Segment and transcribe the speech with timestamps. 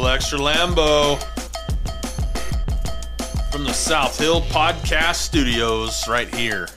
[0.00, 1.20] little extra Lambo
[3.52, 6.68] from the South Hill Podcast Studios right here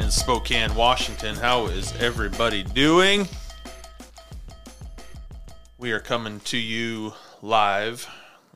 [0.00, 1.36] in Spokane, Washington.
[1.36, 3.28] How is everybody doing?
[5.78, 8.08] We are coming to you live,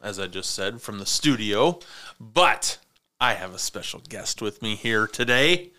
[0.02, 1.78] as I just said, from the studio,
[2.18, 2.78] but
[3.20, 5.70] I have a special guest with me here today.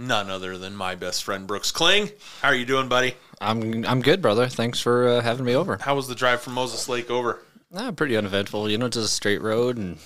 [0.00, 2.12] None other than my best friend Brooks Kling.
[2.40, 3.16] How are you doing, buddy?
[3.40, 4.48] I'm I'm good, brother.
[4.48, 5.76] Thanks for uh, having me over.
[5.80, 7.42] How was the drive from Moses Lake over?
[7.74, 8.70] Ah, pretty uneventful.
[8.70, 9.98] You know, just a straight road, and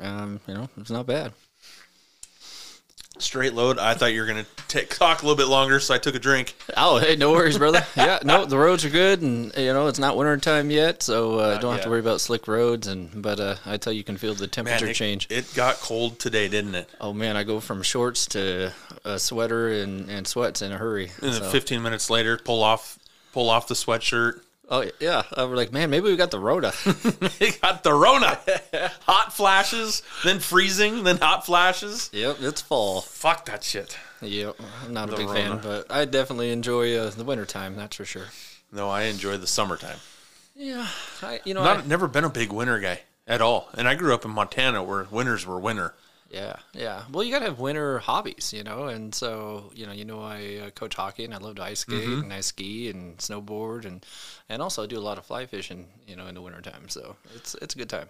[0.00, 1.32] um, you know, it's not bad.
[3.18, 3.78] Straight load.
[3.78, 6.18] I thought you were gonna take, talk a little bit longer, so I took a
[6.18, 6.54] drink.
[6.76, 7.84] Oh, hey, no worries, brother.
[7.96, 11.38] yeah, no, the roads are good, and you know, it's not winter time yet, so
[11.38, 12.86] uh, don't have to worry about slick roads.
[12.86, 15.26] And but uh, I tell you, you can feel the Man, temperature it, change.
[15.30, 16.88] it got cold today, didn't it?
[17.00, 18.72] oh man, I go from shorts to
[19.04, 21.10] a sweater and, and sweats in a hurry.
[21.22, 22.98] And then 15 minutes later, pull off,
[23.32, 24.42] pull off the sweatshirt.
[24.68, 26.72] Oh yeah, we're like, man, maybe we got the Rona.
[27.40, 28.38] we got the Rona.
[29.06, 32.10] hot flashes, then freezing, then hot flashes.
[32.12, 33.00] yep, it's fall.
[33.00, 33.96] Fuck that shit.
[34.22, 35.40] Yep, I'm not The a big Rona.
[35.40, 37.76] fan, but I definitely enjoy uh, the wintertime.
[37.76, 38.26] That's for sure.
[38.72, 39.98] No, I enjoy the summertime.
[40.54, 40.86] Yeah,
[41.22, 43.68] I, you know, Not I, never been a big winter guy at all.
[43.74, 45.94] And I grew up in Montana where winters were winter.
[46.36, 47.02] Yeah, yeah.
[47.10, 50.38] Well, you gotta have winter hobbies, you know, and so you know, you know, I
[50.66, 52.22] uh, coach hockey and I love to ice skate Mm-hmm.
[52.24, 54.04] and I ski and snowboard and
[54.48, 56.88] and also I do a lot of fly fishing, you know, in the wintertime.
[56.88, 58.08] So it's it's a good time.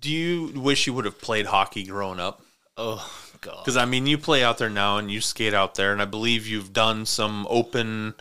[0.00, 2.42] Do you wish you would have played hockey growing up?
[2.76, 3.04] Oh
[3.40, 3.64] God.
[3.64, 6.04] Because I mean, you play out there now and you skate out there, and I
[6.04, 8.14] believe you've done some open,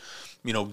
[0.44, 0.72] you know,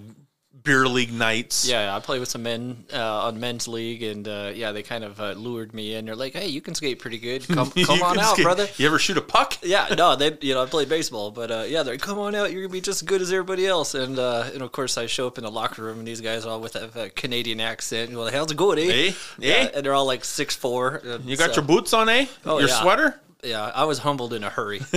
[0.65, 1.67] beer league nights.
[1.69, 5.05] Yeah, I play with some men uh, on men's league, and uh, yeah, they kind
[5.05, 6.07] of uh, lured me in.
[6.07, 7.47] They're like, "Hey, you can skate pretty good.
[7.49, 8.45] Come, come on out, skate.
[8.45, 9.59] brother." You ever shoot a puck?
[9.73, 12.35] Yeah, no, they you know I played baseball, but uh, yeah, they're like, come on
[12.35, 13.95] out, you're gonna be just as good as everybody else.
[13.95, 16.45] And uh, and of course, I show up in the locker room, and these guys
[16.45, 18.11] all with a, a Canadian accent.
[18.11, 18.91] You're like, how's it going, eh?
[19.09, 19.13] Eh?
[19.39, 19.69] Yeah, Eh?
[19.77, 21.01] and they're all like six four.
[21.25, 22.27] You got your boots on, eh?
[22.45, 22.81] Oh, your yeah.
[22.83, 23.21] sweater?
[23.43, 23.73] yeah.
[23.75, 24.81] I was humbled in a hurry.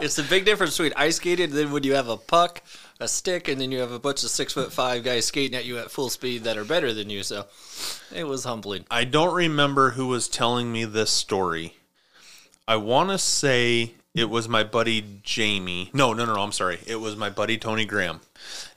[0.00, 2.62] it's the big difference between ice skating and then when you have a puck,
[3.00, 5.64] a stick, and then you have a bunch of six foot five guys skating at
[5.64, 7.22] you at full speed that are better than you.
[7.22, 7.46] So
[8.14, 8.84] it was humbling.
[8.90, 11.76] I don't remember who was telling me this story.
[12.66, 15.90] I want to say it was my buddy Jamie.
[15.92, 16.78] No, no, no, no, I'm sorry.
[16.86, 18.20] It was my buddy Tony Graham.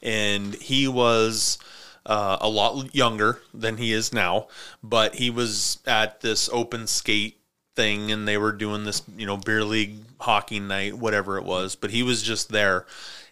[0.01, 1.57] And he was
[2.05, 4.47] uh, a lot younger than he is now,
[4.81, 7.37] but he was at this open skate
[7.75, 11.75] thing and they were doing this, you know, beer league hockey night, whatever it was.
[11.75, 12.85] But he was just there.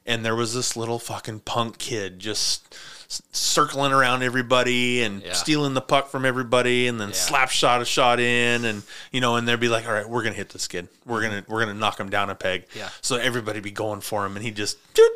[0.06, 2.76] And there was this little fucking punk kid just
[3.10, 5.34] s- circling around everybody and Yeah.
[5.34, 9.36] stealing the puck from everybody and then slap shot a shot in and you know
[9.36, 11.74] and they'd be like all right we're gonna hit this kid we're gonna we're gonna
[11.74, 12.90] knock him down a peg Yeah.
[13.02, 15.12] so everybody be going for him and he just dude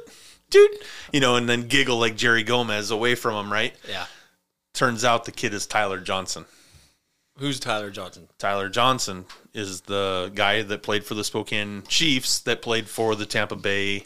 [0.51, 0.72] doot
[1.13, 4.06] you know and then giggle like jerry gomez away from him right Yeah.
[4.73, 6.45] turns out the kid is tyler johnson
[7.38, 8.27] Who's Tyler Johnson?
[8.38, 13.25] tyler johnson is the guy that played for the spokane chiefs that played for the
[13.25, 14.06] tampa bay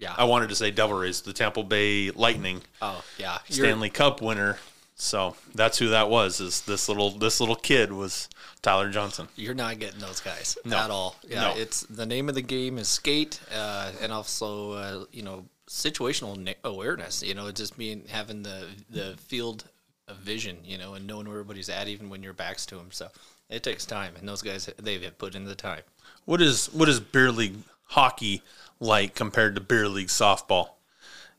[0.00, 0.14] Yeah.
[0.18, 3.38] i wanted to say devil rays the tampa bay lightning Oh yeah.
[3.48, 4.58] You're- Stanley Cup winner.
[4.96, 6.40] So that's who that was.
[6.40, 8.28] Is this little this little kid was
[8.60, 9.28] Tyler Johnson?
[9.34, 10.76] You're not getting those guys No.
[10.76, 11.16] at all.
[11.26, 11.54] Yeah, No.
[11.56, 16.54] it's the name of the game is skate, uh, and also uh, you know situational
[16.64, 17.22] awareness.
[17.22, 19.64] You know, just being having the the field
[20.06, 20.58] of vision.
[20.64, 22.88] You know, and knowing where everybody's at, even when your back's to them.
[22.90, 23.08] So
[23.48, 25.82] it takes time, and those guys they've put in the time.
[26.26, 28.42] What is what is beer league hockey
[28.80, 30.70] like compared to beer league softball?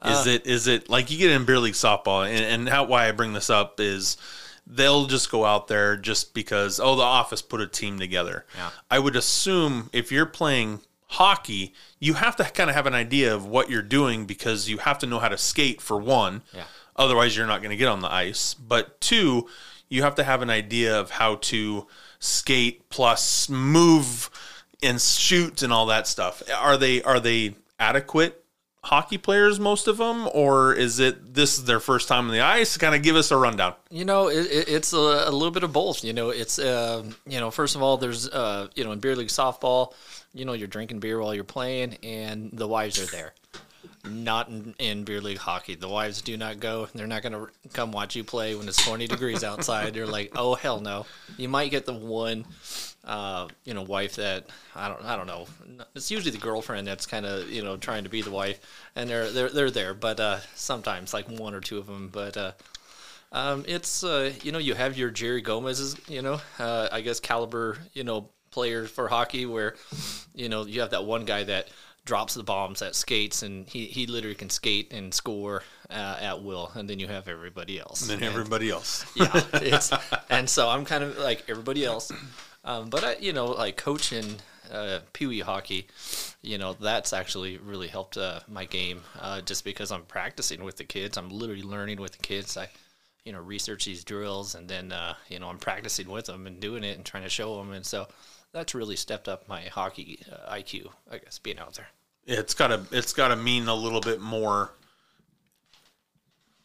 [0.05, 2.85] Is uh, it is it like you get in beer league softball and, and how
[2.85, 4.17] why I bring this up is
[4.65, 8.45] they'll just go out there just because oh the office put a team together.
[8.55, 8.69] Yeah.
[8.89, 10.81] I would assume if you're playing
[11.11, 14.79] hockey, you have to kind of have an idea of what you're doing because you
[14.79, 16.41] have to know how to skate for one.
[16.53, 16.63] Yeah.
[16.95, 18.53] Otherwise, you're not going to get on the ice.
[18.53, 19.47] But two,
[19.89, 21.85] you have to have an idea of how to
[22.19, 24.29] skate plus move
[24.81, 26.43] and shoot and all that stuff.
[26.55, 28.43] Are they are they adequate
[28.83, 32.41] hockey players, most of them, or is it this is their first time on the
[32.41, 32.77] ice?
[32.77, 33.75] Kind of give us a rundown.
[33.89, 36.03] You know, it, it, it's a, a little bit of both.
[36.03, 39.15] You know, it's um, you know, first of all, there's uh, you know, in beer
[39.15, 39.93] league softball,
[40.33, 43.33] you know, you're drinking beer while you're playing, and the wives are there.
[44.03, 45.75] Not in, in beer league hockey.
[45.75, 46.87] The wives do not go.
[46.93, 49.93] They're not going to come watch you play when it's 20 degrees outside.
[49.93, 51.05] They're like, oh hell no.
[51.37, 52.45] You might get the one,
[53.03, 54.45] uh, you know, wife that
[54.75, 55.47] I don't, I don't know.
[55.95, 58.59] It's usually the girlfriend that's kind of you know trying to be the wife,
[58.95, 59.93] and they're they're they're there.
[59.93, 62.09] But uh, sometimes like one or two of them.
[62.11, 62.51] But uh,
[63.31, 67.19] um, it's uh, you know you have your Jerry Gomez's you know uh, I guess
[67.19, 69.75] caliber you know players for hockey where
[70.35, 71.69] you know you have that one guy that
[72.05, 76.41] drops the bombs at skates, and he, he literally can skate and score uh, at
[76.43, 78.01] will, and then you have everybody else.
[78.03, 79.05] And And- everybody else.
[79.15, 79.91] yeah, it's,
[80.29, 82.11] and so I'm kind of like everybody else.
[82.63, 84.35] Um, but I, you know, like coaching
[84.71, 85.87] uh, pee wee hockey,
[86.41, 89.01] you know, that's actually really helped uh, my game.
[89.19, 92.57] Uh, just because I'm practicing with the kids, I'm literally learning with the kids.
[92.57, 92.69] I,
[93.25, 96.59] you know, research these drills, and then uh, you know, I'm practicing with them and
[96.59, 98.07] doing it and trying to show them, and so
[98.53, 100.89] that's really stepped up my hockey uh, IQ.
[101.09, 101.87] I guess being out there.
[102.25, 104.73] It's gotta it's gotta mean a little bit more.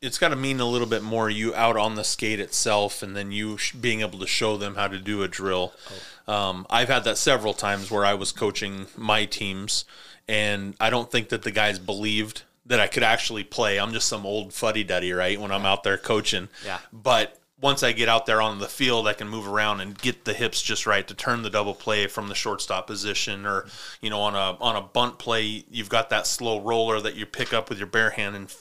[0.02, 3.16] It's got to mean a little bit more you out on the skate itself, and
[3.16, 5.72] then you sh- being able to show them how to do a drill.
[6.28, 9.86] Um, I've had that several times where I was coaching my teams,
[10.28, 13.80] and I don't think that the guys believed that I could actually play.
[13.80, 15.40] I'm just some old fuddy duddy, right?
[15.40, 16.78] When I'm out there coaching, Yeah.
[16.92, 20.24] But once I get out there on the field, I can move around and get
[20.24, 23.66] the hips just right to turn the double play from the shortstop position, or
[24.00, 27.24] you know, on a on a bunt play, you've got that slow roller that you
[27.26, 28.54] pick up with your bare hand, and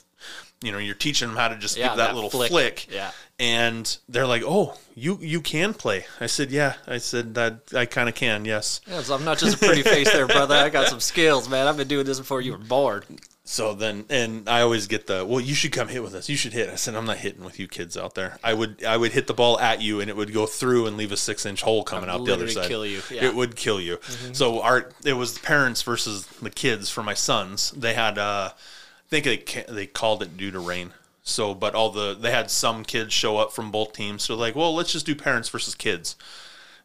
[0.62, 2.50] you know, you're teaching them how to just Yeah, give that, that little flick.
[2.50, 2.86] flick.
[2.90, 3.10] Yeah.
[3.38, 7.84] and they're like, "Oh, you you can play." I said, "Yeah." I said that I
[7.84, 8.46] kind of can.
[8.46, 8.80] Yes.
[8.86, 10.54] Yeah, so I'm not just a pretty face there, brother.
[10.54, 11.66] I got some skills, man.
[11.66, 13.04] I've been doing this before you were born.
[13.48, 16.28] So then, and I always get the, well, you should come hit with us.
[16.28, 16.68] You should hit.
[16.68, 18.38] I said, I'm not hitting with you kids out there.
[18.42, 20.96] I would, I would hit the ball at you, and it would go through and
[20.96, 22.66] leave a six inch hole coming out the other side.
[22.66, 23.18] kill you, yeah.
[23.18, 23.24] Mm-hmm.
[23.26, 24.00] It would kill you.
[24.32, 27.70] So our, it was the parents versus the kids for my sons.
[27.70, 30.92] They had, uh, I think they they called it due to rain.
[31.22, 34.24] So, but all the they had some kids show up from both teams.
[34.24, 36.16] So like, well, let's just do parents versus kids.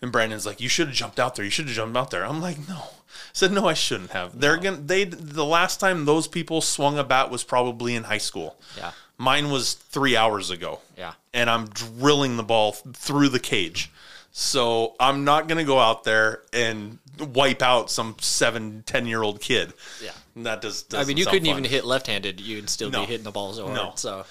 [0.01, 1.45] And Brandon's like, you should have jumped out there.
[1.45, 2.25] You should have jumped out there.
[2.25, 2.75] I'm like, no.
[2.75, 4.39] I said, no, I shouldn't have.
[4.39, 4.77] They're gonna.
[4.77, 8.57] They the last time those people swung a bat was probably in high school.
[8.75, 8.91] Yeah.
[9.17, 10.79] Mine was three hours ago.
[10.97, 11.13] Yeah.
[11.33, 13.91] And I'm drilling the ball through the cage.
[14.31, 19.39] So I'm not gonna go out there and wipe out some seven, ten year old
[19.39, 19.73] kid.
[20.03, 20.11] Yeah.
[20.37, 20.85] That does.
[20.93, 21.51] I mean, you couldn't fun.
[21.59, 22.39] even hit left-handed.
[22.41, 23.01] You'd still No.
[23.01, 23.73] be hitting the balls hard.
[23.73, 23.91] No.
[23.95, 24.25] So,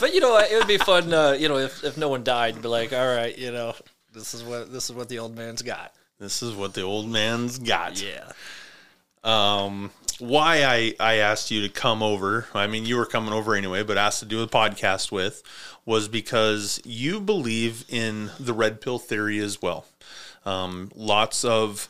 [0.00, 1.12] but you know, it would be fun.
[1.12, 3.74] Uh, you know, if, if no one died, be like, all right, you know,
[4.16, 5.94] this is what this is what the old man's got.
[6.18, 8.02] This is what the old man's got.
[8.02, 8.32] Yeah.
[9.22, 13.54] um, why I, I asked you to come over, I mean, you were coming over
[13.54, 15.42] anyway, but asked to do a podcast with,
[15.84, 19.84] was because you believe in the red pill theory as well.
[20.46, 21.88] Um, lots of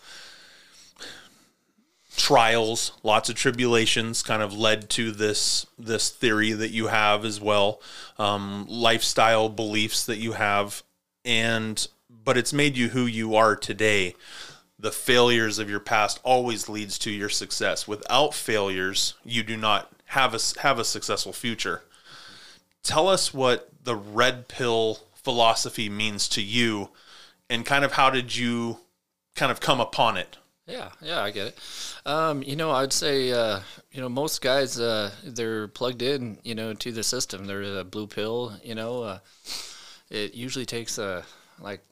[2.16, 7.40] trials, lots of tribulations kind of led to this this theory that you have as
[7.40, 7.80] well,
[8.18, 10.82] um, lifestyle beliefs that you have,
[11.24, 11.86] and
[12.24, 14.14] but it's made you who you are today
[14.78, 17.88] the failures of your past always leads to your success.
[17.88, 21.82] Without failures, you do not have a have a successful future.
[22.82, 26.90] Tell us what the red pill philosophy means to you,
[27.48, 28.78] and kind of how did you
[29.34, 30.36] kind of come upon it?
[30.66, 31.58] Yeah, yeah, I get it.
[32.04, 33.60] Um, you know, I'd say, uh,
[33.92, 37.44] you know, most guys, uh, they're plugged in, you know, to the system.
[37.44, 39.02] They're a blue pill, you know.
[39.02, 39.18] Uh,
[40.10, 41.24] it usually takes, a,
[41.60, 41.82] like,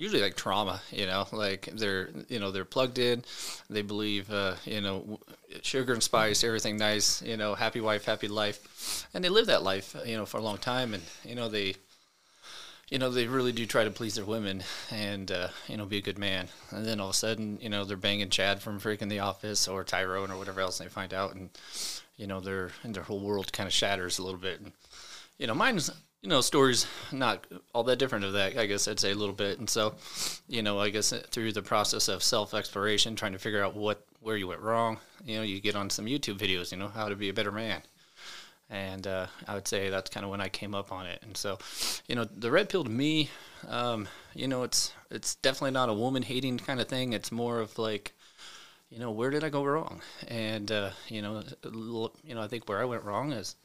[0.00, 3.22] usually like trauma, you know, like they're, you know, they're plugged in.
[3.68, 5.20] They believe, uh, you know,
[5.62, 9.62] sugar and spice, everything nice, you know, happy wife, happy life, and they live that
[9.62, 11.74] life, you know, for a long time, and you know, they
[12.88, 15.98] you know, they really do try to please their women and, uh, you know, be
[15.98, 16.48] a good man.
[16.72, 19.68] And then all of a sudden, you know, they're banging Chad from freaking The Office
[19.68, 21.50] or Tyrone or whatever else, and they find out, and,
[22.16, 24.58] you know, their, and their whole world kind of shatters a little bit.
[24.58, 24.72] And,
[25.38, 29.00] you know, mine's, you know, stories not all that different of that, I guess I'd
[29.00, 29.58] say a little bit.
[29.58, 29.94] And so,
[30.48, 34.04] you know, I guess through the process of self exploration, trying to figure out what,
[34.20, 37.08] where you went wrong, you know, you get on some YouTube videos, you know, how
[37.08, 37.82] to be a better man
[38.70, 41.20] and uh, I would say that's kind of when I came up on it.
[41.22, 41.58] And so,
[42.06, 43.28] you know, the red pill to me,
[43.68, 47.12] um, you know, it's it's definitely not a woman hating kind of thing.
[47.12, 48.12] It's more of like,
[48.88, 50.00] you know, where did I go wrong?
[50.28, 51.42] And uh, you know,
[52.24, 53.56] you know, I think where I went wrong is,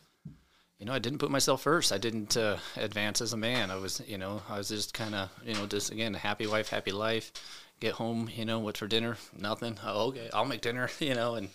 [0.86, 1.92] you know, I didn't put myself first.
[1.92, 3.72] I didn't uh, advance as a man.
[3.72, 6.70] I was, you know, I was just kind of, you know, just again, happy wife,
[6.70, 7.32] happy life.
[7.80, 9.18] Get home, you know, what's for dinner?
[9.36, 9.80] Nothing.
[9.84, 11.50] Oh, okay, I'll make dinner, you know, and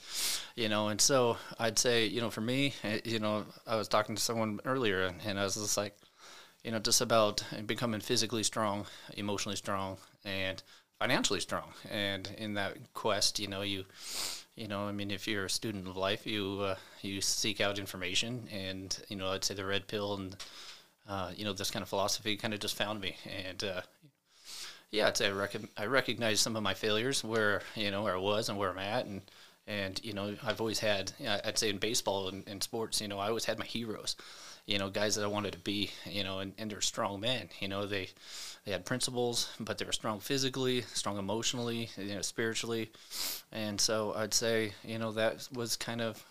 [0.56, 3.86] you know, and so I'd say, you know, for me, eh, you know, I was
[3.86, 5.96] talking to someone earlier, and, and I was just like,
[6.64, 8.84] you know, just about becoming physically strong,
[9.16, 10.60] emotionally strong, and
[10.98, 11.68] financially strong.
[11.88, 13.84] And in that quest, you know, you,
[14.60, 17.78] you know, I mean, if you're a student of life, you uh, you seek out
[17.78, 20.36] information, and you know, I'd say the red pill and
[21.08, 23.16] uh, you know this kind of philosophy kind of just found me,
[23.48, 23.80] and uh,
[24.90, 28.14] yeah, I'd say I, rec- I recognize some of my failures where you know where
[28.14, 29.22] I was and where I'm at, and
[29.70, 33.20] And you know, I've always had, I'd say in baseball and, and sports, you know,
[33.20, 34.16] I always had my heroes,
[34.66, 37.48] you know, guys that I wanted to be, you know, and, and they're strong men.
[37.60, 38.08] You know, they
[38.64, 42.90] they had principles, but they were strong physically, strong emotionally, you know, spiritually.
[43.52, 46.24] And so I'd say, you know, that was kind of,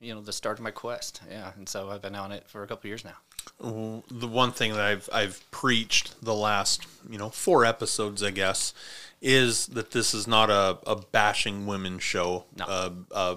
[0.00, 1.20] you know, the start of my quest.
[1.30, 3.16] Yeah, and so I've been on it for a couple years now
[3.60, 8.72] the one thing that I've I've preached the last you know four episodes, I guess,
[9.20, 12.44] is that this is not a, a bashing women show.
[12.56, 12.64] No.
[12.64, 13.36] Uh, uh,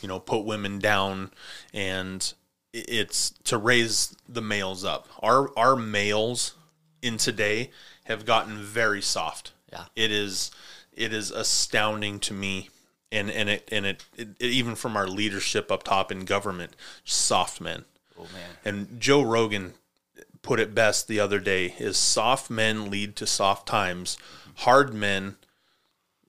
[0.00, 1.30] you know, put women down,
[1.74, 2.32] and
[2.72, 5.08] it's to raise the males up.
[5.22, 6.54] Our our males
[7.02, 7.70] in today
[8.04, 9.52] have gotten very soft.
[9.72, 10.50] Yeah, it is
[10.92, 12.70] it is astounding to me
[13.10, 16.74] and and it and it, it, it, even from our leadership up top in government
[17.04, 17.84] soft men
[18.18, 18.50] Oh man.
[18.64, 19.74] And Joe Rogan
[20.42, 24.16] put it best the other day is soft men lead to soft times.
[24.56, 25.36] Hard men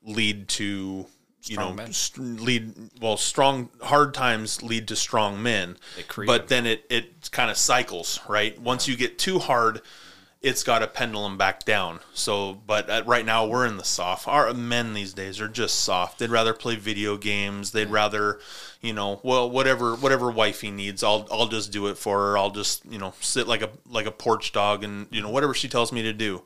[0.04, 1.06] lead to
[1.44, 5.76] you strong know st- lead well strong hard times lead to strong men
[6.26, 9.80] but then it it kind of cycles right once you get too hard
[10.42, 12.00] it's got a pendulum back down.
[12.14, 14.26] So, but at, right now we're in the soft.
[14.26, 16.18] Our men these days are just soft.
[16.18, 17.72] They'd rather play video games.
[17.72, 18.40] They'd rather,
[18.80, 22.38] you know, well, whatever, whatever wifey needs, I'll, I'll just do it for her.
[22.38, 25.52] I'll just, you know, sit like a, like a porch dog and, you know, whatever
[25.52, 26.42] she tells me to do.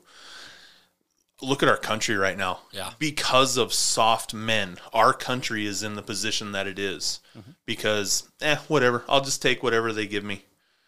[1.41, 2.59] Look at our country right now.
[2.71, 2.91] Yeah.
[2.99, 7.21] Because of soft men, our country is in the position that it is.
[7.37, 7.51] Mm-hmm.
[7.65, 9.05] Because, eh, whatever.
[9.07, 10.43] I'll just take whatever they give me.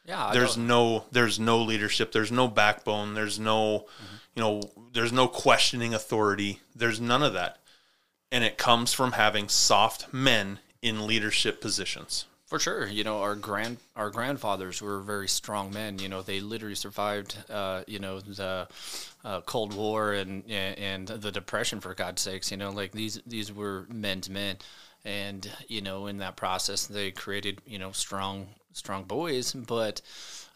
[0.08, 2.14] Yeah, there's no there's no leadership.
[2.14, 3.14] There's no backbone.
[3.14, 4.16] There's no mm-hmm.
[4.36, 4.62] you know
[4.94, 6.62] there's no questioning authority.
[6.74, 7.58] There's none of that,
[8.32, 12.26] and it comes from having soft men in leadership positions.
[12.46, 16.00] For sure, you know our grand our grandfathers were very strong men.
[16.00, 18.70] You know they literally survived, uh, you know the
[19.26, 21.82] uh, Cold War and and the Depression.
[21.82, 24.56] For God's sakes, you know like these these were men's men,
[25.04, 28.48] and you know in that process they created you know strong
[28.78, 30.02] strong boys, but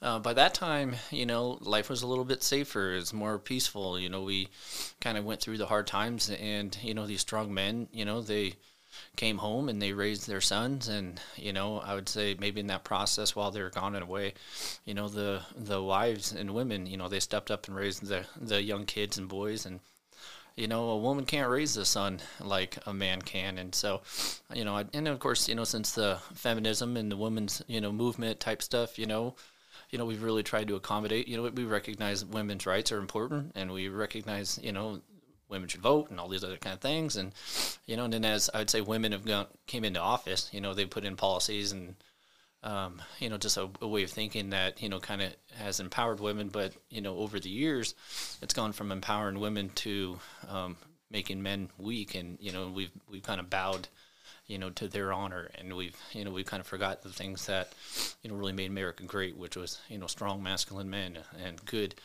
[0.02, 2.94] uh, by that time, you know, life was a little bit safer.
[2.94, 4.00] It's more peaceful.
[4.00, 4.48] You know, we
[5.00, 8.22] kind of went through the hard times, and you know, these strong men, you know,
[8.22, 8.56] they
[9.16, 12.68] came home and they raised their sons, and you know, I would say maybe in
[12.68, 14.34] that process while they were gone and away,
[14.86, 18.26] you know, the the wives and women, you know, they stepped up and raised the
[18.40, 19.82] the young kids and boys, and
[20.56, 23.58] you know, a woman can't raise a son like a man can.
[23.58, 24.02] And so,
[24.54, 27.92] you know, and of course, you know, since the feminism and the women's, you know,
[27.92, 29.36] movement type stuff, you know,
[29.90, 33.52] you know, we've really tried to accommodate, you know, we recognize women's rights are important
[33.56, 35.02] and we recognize, you know,
[35.50, 37.18] women should vote and all these other kind of things.
[37.18, 37.34] And,
[37.86, 40.62] you know, and then as I would say women have gone, came into office, you
[40.62, 41.96] know, they put in policies and,
[42.64, 45.80] um, you know, just a, a, way of thinking that, you know, kind of has
[45.80, 46.50] empowered women.
[46.50, 47.96] But, you know, over the years,
[48.42, 50.78] it's gone from empowering women to um,
[51.10, 52.16] making men weak.
[52.16, 53.88] And, you know, we've, we've kind of bowed,
[54.46, 55.50] you know, to their honor.
[55.56, 57.74] And we've, you know, we've kind of forgot the things that,
[58.22, 61.96] you know, really made America great, which was, you know, strong masculine men and good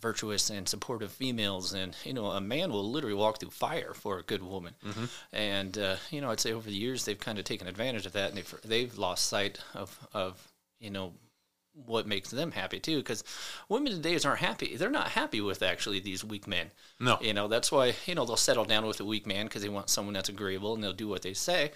[0.00, 4.18] virtuous and supportive females and you know a man will literally walk through fire for
[4.18, 5.04] a good woman mm-hmm.
[5.32, 8.12] and uh, you know i'd say over the years they've kind of taken advantage of
[8.12, 11.12] that and they've, they've lost sight of of you know
[11.86, 13.22] what makes them happy too because
[13.68, 14.76] women today aren't happy.
[14.76, 16.70] They're not happy with actually these weak men.
[16.98, 17.18] No.
[17.20, 19.68] You know that's why you know they'll settle down with a weak man because they
[19.68, 21.72] want someone that's agreeable and they'll do what they say.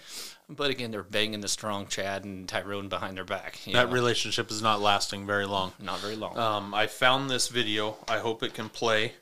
[0.49, 3.93] But again they're banging the strong chad and tyrone behind their back that know?
[3.93, 5.73] relationship is not lasting very long.
[5.79, 6.37] Not very long.
[6.37, 7.97] Um, i found this video.
[8.07, 9.13] I hope it can play.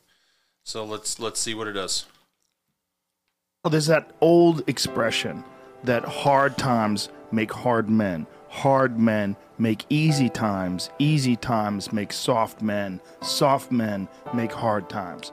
[0.64, 2.06] So let's let's see what it does.
[3.64, 5.44] Well there's that old expression
[5.84, 12.62] that hard times make hard men hard men make easy times, easy times make soft
[12.62, 15.32] men, soft men make hard times.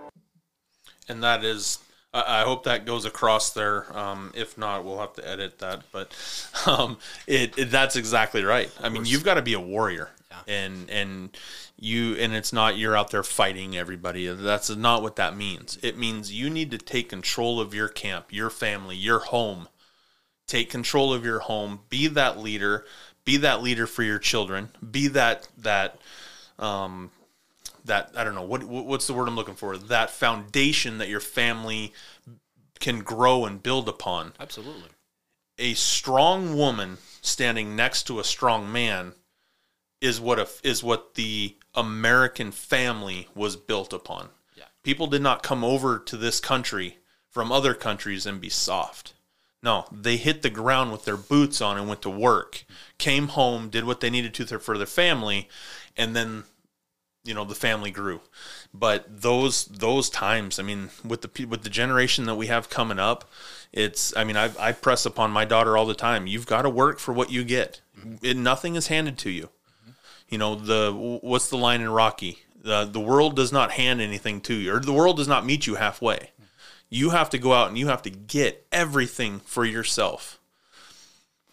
[1.08, 1.80] And that is,
[2.14, 3.86] I hope that goes across there.
[3.96, 5.82] Um, if not, we'll have to edit that.
[5.92, 6.14] But
[6.66, 8.70] um, it, it, that's exactly right.
[8.80, 10.54] I mean, you've got to be a warrior, yeah.
[10.54, 11.36] and and
[11.78, 14.26] you and it's not you're out there fighting everybody.
[14.26, 15.78] That's not what that means.
[15.82, 19.68] It means you need to take control of your camp, your family, your home.
[20.46, 21.80] Take control of your home.
[21.90, 22.86] Be that leader
[23.28, 24.70] be that leader for your children.
[24.90, 25.98] Be that that
[26.58, 27.10] um
[27.84, 29.76] that i don't know what what's the word i'm looking for?
[29.76, 31.92] That foundation that your family
[32.80, 34.32] can grow and build upon.
[34.40, 34.88] Absolutely.
[35.58, 39.12] A strong woman standing next to a strong man
[40.00, 44.30] is what a, is what the american family was built upon.
[44.56, 44.64] Yeah.
[44.82, 46.96] people did not come over to this country
[47.28, 49.12] from other countries and be soft
[49.62, 52.64] no, they hit the ground with their boots on and went to work,
[52.98, 55.48] came home, did what they needed to for their family,
[55.96, 56.44] and then,
[57.24, 58.20] you know the family grew.
[58.72, 62.98] But those those times, I mean, with the with the generation that we have coming
[62.98, 63.30] up,
[63.72, 66.26] it's I mean I I press upon my daughter all the time.
[66.26, 67.80] You've got to work for what you get.
[68.22, 69.50] It, nothing is handed to you.
[70.28, 72.38] You know the what's the line in Rocky?
[72.56, 75.66] The the world does not hand anything to you, or the world does not meet
[75.66, 76.30] you halfway.
[76.90, 80.38] You have to go out and you have to get everything for yourself.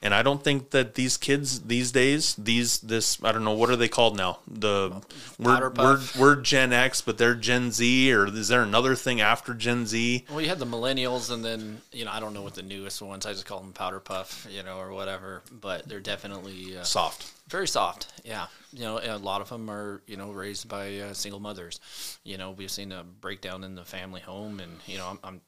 [0.01, 3.71] And I don't think that these kids these days, these this I don't know what
[3.71, 4.37] are they called now?
[4.47, 5.01] The
[5.39, 9.55] we're we're, we're Gen X, but they're Gen Z, or is there another thing after
[9.55, 10.25] Gen Z?
[10.29, 13.01] Well, you had the millennials, and then you know I don't know what the newest
[13.01, 13.25] ones.
[13.25, 15.41] I just call them powder puff, you know, or whatever.
[15.51, 17.31] But they're definitely uh, Soft.
[17.47, 18.07] very soft.
[18.23, 21.79] Yeah, you know, a lot of them are you know raised by uh, single mothers.
[22.23, 25.41] You know, we've seen a breakdown in the family home, and you know, I'm, I'm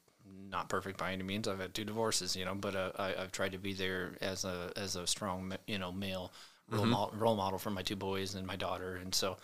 [0.50, 1.46] not perfect by any means.
[1.46, 4.44] I've had two divorces, you know, but uh, I, I've tried to be there as
[4.44, 6.32] a as a strong, you know, male
[6.70, 9.36] role, mo- role model for my two boys and my daughter, and so.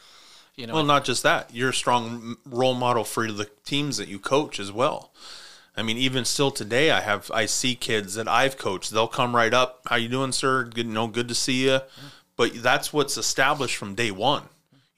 [0.57, 1.53] You know, Well, not just that.
[1.53, 5.11] You're a strong role model for the teams that you coach as well.
[5.77, 8.93] I mean, even still today, I have I see kids that I've coached.
[8.93, 9.81] They'll come right up.
[9.87, 10.63] How you doing, sir?
[10.63, 11.81] Good, no, good to see you.
[12.37, 14.45] But that's what's established from day one.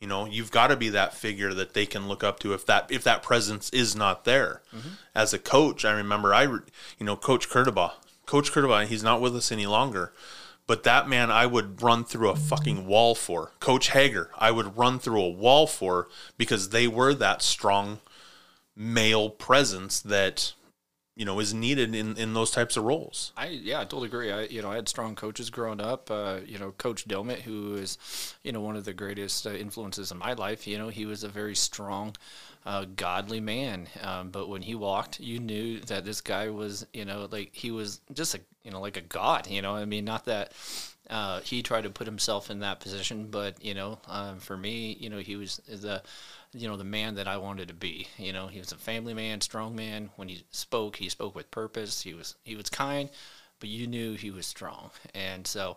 [0.01, 2.67] You know, you've got to be that figure that they can look up to if
[2.67, 4.63] that if that presence is not there.
[4.75, 4.89] Mm-hmm.
[5.15, 6.61] As a coach, I remember I, you
[7.01, 7.93] know, Coach Kurtaba,
[8.27, 10.13] Coach Kurtaba, he's not with us any longer.
[10.67, 13.53] But that man, I would run through a fucking wall for.
[13.61, 18.01] Coach Hager, I would run through a wall for because they were that strong
[18.75, 20.53] male presence that,
[21.17, 23.33] you know, is needed in, in those types of roles.
[23.37, 24.31] I yeah, I totally agree.
[24.31, 26.11] I you know I had strong coaches growing up.
[26.11, 30.13] Uh, you know, Coach Delmit, who is you know one of the greatest uh, influences
[30.13, 30.67] in my life.
[30.67, 32.15] You know, he was a very strong,
[32.67, 33.89] uh, godly man.
[34.03, 37.71] Um, but when he walked, you knew that this guy was you know like he
[37.71, 39.49] was just a you know like a god.
[39.49, 40.53] You know, I mean, not that.
[41.09, 44.97] Uh, he tried to put himself in that position, but you know, um, for me,
[44.99, 46.03] you know, he was the,
[46.57, 48.09] you know, the man that I wanted to be.
[48.19, 50.11] You know, he was a family man, strong man.
[50.17, 52.03] When he spoke, he spoke with purpose.
[52.03, 53.11] He was he was kind,
[53.61, 54.91] but you knew he was strong.
[55.15, 55.77] And so,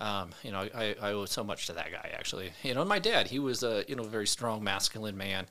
[0.00, 2.52] um, you know, I, I owe so much to that guy actually.
[2.62, 5.46] You know, my dad, he was a you know very strong, masculine man.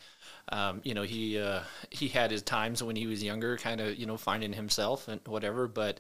[0.50, 3.98] Um, you know, he uh, he had his times when he was younger, kind of
[3.98, 5.68] you know finding himself and whatever.
[5.68, 6.00] But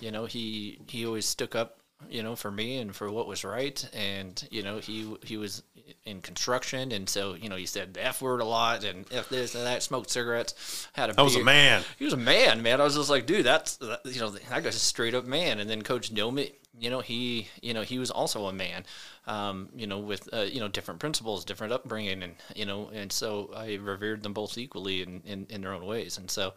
[0.00, 1.78] you know, he he always stuck up
[2.10, 3.88] you know, for me and for what was right.
[3.92, 5.62] And you know, he he was
[6.04, 9.28] in construction, and so you know, he said the f word a lot, and f
[9.28, 9.82] this and that.
[9.82, 10.88] Smoked cigarettes.
[10.92, 11.82] Had a That was a man.
[11.98, 12.80] He was a man, man.
[12.80, 15.60] I was just like, dude, that's you know, that guy's a straight up man.
[15.60, 18.84] And then Coach Dilmit, you know, he you know he was also a man,
[19.26, 23.12] um, you know, with uh, you know different principles, different upbringing, and you know, and
[23.12, 26.18] so I revered them both equally in in, in their own ways.
[26.18, 26.54] And so,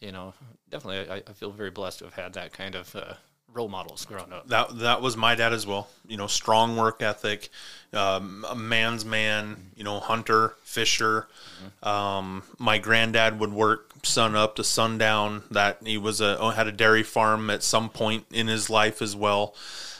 [0.00, 0.34] you know,
[0.70, 2.94] definitely, I, I feel very blessed to have had that kind of.
[2.94, 3.14] Uh,
[3.56, 5.88] role models growing up That that was my dad as well.
[6.06, 7.48] You know, strong work ethic,
[7.92, 9.70] um, a man's man.
[9.74, 11.26] You know, hunter, fisher.
[11.82, 15.42] Um, my granddad would work sun up to sundown.
[15.50, 19.16] That he was a had a dairy farm at some point in his life as
[19.16, 19.54] well.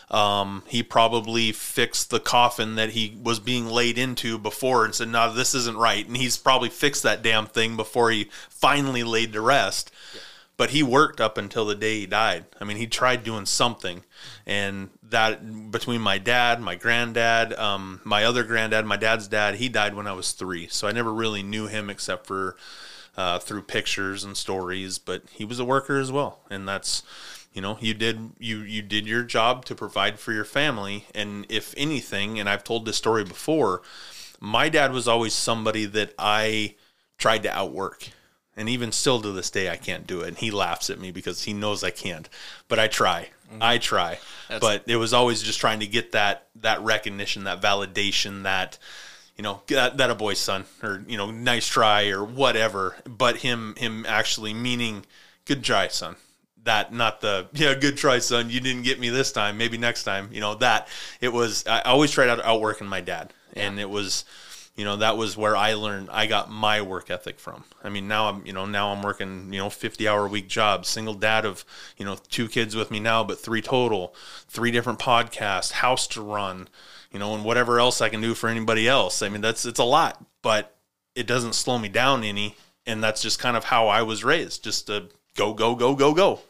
[0.09, 5.09] Um, he probably fixed the coffin that he was being laid into before and said,
[5.09, 9.33] "No, this isn't right." And he's probably fixed that damn thing before he finally laid
[9.33, 9.91] to rest
[10.57, 12.47] but he worked up until the day he died.
[12.61, 14.05] I mean, he tried doing something,
[14.47, 19.69] and that between my dad, my granddad, um, my other granddad, my dad's dad, he
[19.69, 22.57] died when I was three, so I never really knew him except for
[23.17, 24.99] uh, through pictures and stories.
[24.99, 27.03] But he was a worker as well, and that's
[27.53, 31.45] you know you did you you did your job to provide for your family, and
[31.51, 33.83] if anything, and I've told this story before,
[34.41, 36.77] my dad was always somebody that I
[37.19, 38.09] tried to outwork
[38.57, 40.29] and even still to this day I can't do it.
[40.29, 42.29] And he laughs at me because he knows I can't.
[42.69, 43.29] But I try.
[43.51, 43.63] Mm-hmm.
[43.63, 44.19] I try.
[44.61, 48.79] But it was always just trying to get that that recognition that validation that
[49.37, 52.97] you know that, that a boy's son or you know nice try or whatever.
[53.05, 55.05] But him him actually meaning
[55.45, 56.17] good try son.
[56.65, 58.51] That not the yeah good try son.
[58.51, 59.59] You didn't get me this time.
[59.59, 60.31] Maybe next time.
[60.33, 60.89] You know that.
[61.21, 63.33] It was i always tried out outworking my dad.
[63.55, 64.27] And it was
[64.77, 67.65] you know that was where i learned i got my work ethic from.
[67.83, 70.89] I mean now i'm you know now i'm working you know 50 hour week jobs
[70.89, 71.65] single dad of
[71.97, 74.15] you know two kids with me now but three total
[74.49, 76.69] three different podcasts house to run
[77.11, 79.23] you know and whatever else i can do for anybody else.
[79.23, 80.77] I mean that's it's a lot but
[81.15, 84.63] it doesn't slow me down any and that's just kind of how i was raised
[84.63, 86.41] just to go go go go go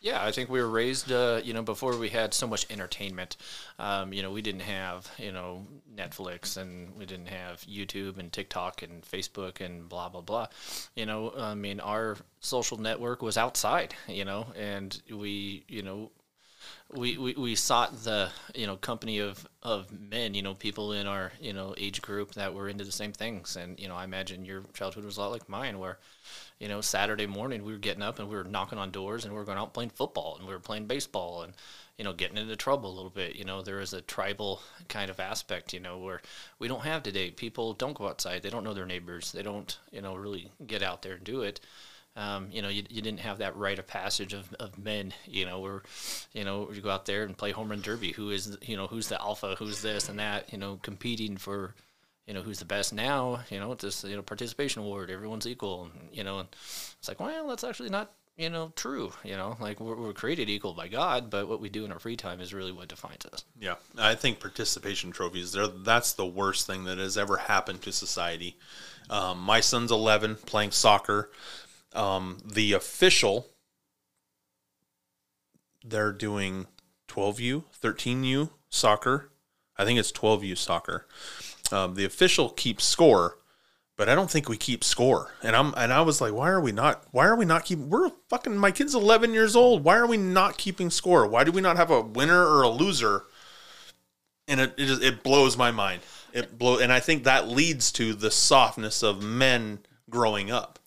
[0.00, 3.36] Yeah, I think we were raised, uh, you know, before we had so much entertainment.
[3.80, 8.32] Um, you know, we didn't have, you know, Netflix and we didn't have YouTube and
[8.32, 10.46] TikTok and Facebook and blah, blah, blah.
[10.94, 16.12] You know, I mean, our social network was outside, you know, and we, you know,
[16.94, 21.06] we, we, we sought the you know company of, of men you know people in
[21.06, 23.56] our you know age group that were into the same things.
[23.56, 25.98] And you know I imagine your childhood was a lot like mine where
[26.58, 29.34] you know Saturday morning we were getting up and we were knocking on doors and
[29.34, 31.52] we were going out playing football and we were playing baseball and
[31.98, 33.36] you know getting into trouble a little bit.
[33.36, 36.22] You know there is a tribal kind of aspect you know where
[36.58, 37.30] we don't have today.
[37.30, 38.42] People don't go outside.
[38.42, 39.32] They don't know their neighbors.
[39.32, 41.60] They don't you know really get out there and do it
[42.18, 45.46] um, you know, you, you didn't have that rite of passage of, of men, you
[45.46, 45.82] know, where,
[46.32, 48.10] you know, you go out there and play home run derby.
[48.10, 51.76] Who is, you know, who's the alpha, who's this and that, you know, competing for,
[52.26, 55.84] you know, who's the best now, you know, this, you know, participation award, everyone's equal,
[55.84, 56.48] and, you know, and
[56.98, 60.50] it's like, well, that's actually not, you know, true, you know, like we're, we're created
[60.50, 63.26] equal by God, but what we do in our free time is really what defines
[63.32, 63.44] us.
[63.60, 67.92] Yeah, I think participation trophies, they're, that's the worst thing that has ever happened to
[67.92, 68.56] society.
[69.08, 71.30] Um, my son's 11 playing soccer
[71.94, 73.46] um, the official,
[75.84, 76.66] they're doing
[77.08, 79.30] 12U, 13U soccer.
[79.76, 81.06] I think it's 12U soccer.
[81.70, 83.38] Um, the official keeps score,
[83.96, 85.32] but I don't think we keep score.
[85.42, 87.04] And I'm and I was like, why are we not?
[87.10, 87.90] Why are we not keeping?
[87.90, 88.56] We're fucking.
[88.56, 89.84] My kid's 11 years old.
[89.84, 91.26] Why are we not keeping score?
[91.26, 93.24] Why do we not have a winner or a loser?
[94.46, 96.02] And it it, it blows my mind.
[96.32, 100.78] It blow, and I think that leads to the softness of men growing up.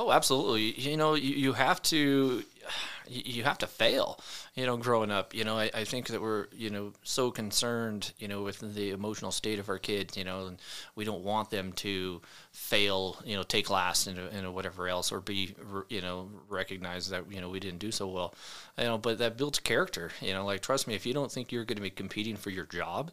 [0.00, 0.80] Oh, absolutely.
[0.80, 2.42] You know, you, you have to
[3.06, 4.18] you have to fail
[4.54, 8.12] you know growing up you know I, I think that we're you know so concerned
[8.18, 10.58] you know with the emotional state of our kids you know and
[10.96, 15.20] we don't want them to fail you know take last and, and whatever else or
[15.20, 15.54] be
[15.88, 18.34] you know recognize that you know we didn't do so well
[18.76, 21.52] you know but that builds character you know like trust me if you don't think
[21.52, 23.10] you're going to be competing for your job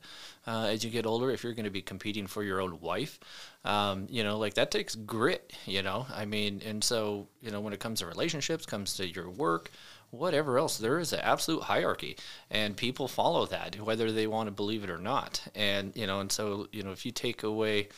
[0.48, 3.20] uh, as you get older if you're going to be competing for your own wife
[3.64, 7.62] um, you know like that takes grit you know i mean and so you know
[7.62, 9.70] when it comes to relationships comes to your work
[10.12, 10.78] whatever else.
[10.78, 12.18] There is an absolute hierarchy,
[12.50, 15.42] and people follow that whether they want to believe it or not.
[15.56, 17.90] And you know, and so you know, if you take away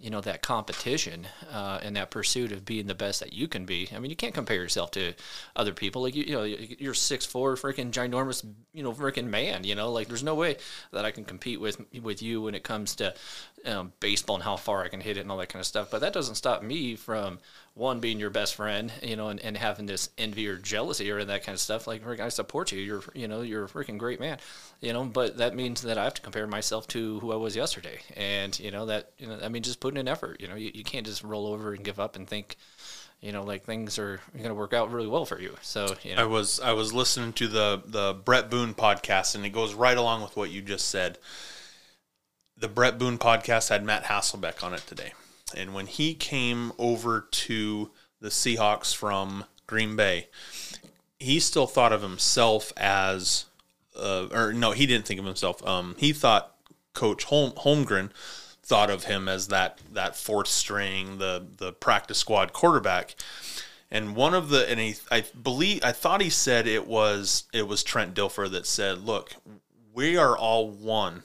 [0.00, 3.66] you know that competition uh, and that pursuit of being the best that you can
[3.66, 3.88] be.
[3.94, 5.12] I mean, you can't compare yourself to
[5.54, 6.02] other people.
[6.02, 9.64] Like you, you know, you're six four, freaking ginormous, you know, freaking man.
[9.64, 10.56] You know, like there's no way
[10.92, 13.14] that I can compete with with you when it comes to
[13.66, 15.90] um, baseball and how far I can hit it and all that kind of stuff.
[15.90, 17.38] But that doesn't stop me from
[17.80, 21.24] one being your best friend, you know, and, and having this envy or jealousy or
[21.24, 21.86] that kind of stuff.
[21.86, 22.78] Like, I support you.
[22.78, 24.38] You're, you know, you're a freaking great man,
[24.80, 25.04] you know.
[25.04, 28.58] But that means that I have to compare myself to who I was yesterday, and
[28.60, 30.40] you know that, you know, I mean, just putting in effort.
[30.40, 32.56] You know, you, you can't just roll over and give up and think,
[33.20, 35.56] you know, like things are going to work out really well for you.
[35.62, 36.22] So, you know.
[36.22, 39.96] I was I was listening to the the Bret Boone podcast, and it goes right
[39.96, 41.18] along with what you just said
[42.60, 45.12] the Bret Boone podcast had Matt Hasselbeck on it today.
[45.54, 50.28] And when he came over to the Seahawks from Green Bay,
[51.18, 53.46] he still thought of himself as,
[53.96, 55.66] uh, or no, he didn't think of himself.
[55.66, 56.56] Um, he thought
[56.94, 58.10] Coach Holm, Holmgren
[58.62, 63.14] thought of him as that that fourth string, the the practice squad quarterback.
[63.90, 67.66] And one of the and he, I believe I thought he said it was it
[67.66, 69.34] was Trent Dilfer that said, "Look,
[69.92, 71.24] we are all one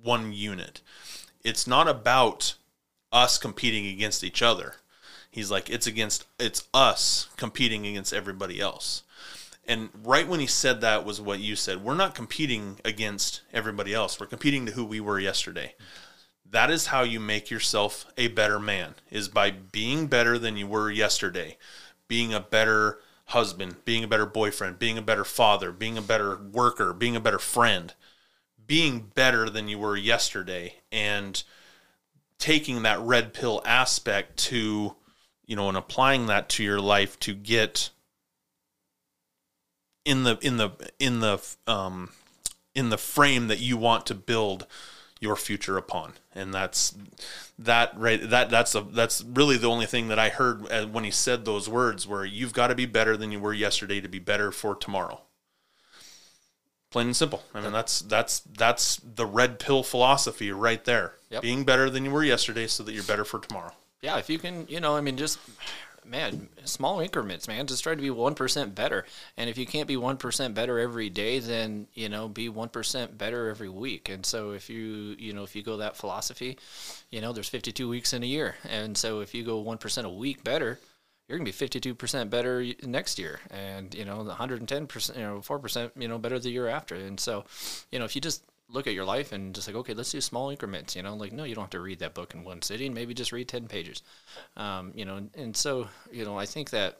[0.00, 0.80] one unit.
[1.42, 2.54] It's not about
[3.12, 4.76] us competing against each other.
[5.30, 9.02] He's like, it's against, it's us competing against everybody else.
[9.66, 11.84] And right when he said that was what you said.
[11.84, 14.18] We're not competing against everybody else.
[14.18, 15.74] We're competing to who we were yesterday.
[16.50, 20.66] That is how you make yourself a better man is by being better than you
[20.66, 21.58] were yesterday.
[22.08, 26.38] Being a better husband, being a better boyfriend, being a better father, being a better
[26.38, 27.92] worker, being a better friend
[28.68, 31.42] being better than you were yesterday and
[32.38, 34.94] taking that red pill aspect to
[35.46, 37.90] you know and applying that to your life to get
[40.04, 42.10] in the in the in the um
[42.74, 44.66] in the frame that you want to build
[45.20, 46.12] your future upon.
[46.34, 46.94] And that's
[47.58, 51.02] that right that that's a that's really the only thing that i heard uh, when
[51.02, 54.08] he said those words where you've got to be better than you were yesterday to
[54.08, 55.20] be better for tomorrow
[56.90, 57.42] Plain and simple.
[57.54, 61.14] I mean, that's that's that's the red pill philosophy right there.
[61.30, 61.42] Yep.
[61.42, 63.72] Being better than you were yesterday, so that you're better for tomorrow.
[64.00, 65.38] Yeah, if you can, you know, I mean, just
[66.08, 67.66] man, small increments, man.
[67.66, 69.04] Just try to be one percent better.
[69.36, 72.68] And if you can't be one percent better every day, then you know, be one
[72.68, 74.08] percent better every week.
[74.08, 76.58] And so, if you you know, if you go that philosophy,
[77.10, 80.06] you know, there's 52 weeks in a year, and so if you go one percent
[80.06, 80.78] a week better,
[81.28, 85.90] you're going to be 52% better next year and you know 110% you know 4%
[85.96, 86.94] you know better the year after.
[86.94, 87.44] And so
[87.92, 90.20] you know if you just look at your life and just like okay let's do
[90.20, 92.62] small increments you know like no you don't have to read that book in one
[92.62, 92.94] sitting.
[92.94, 94.02] Maybe just read 10 pages.
[94.56, 96.98] Um, you know and, and so you know i think that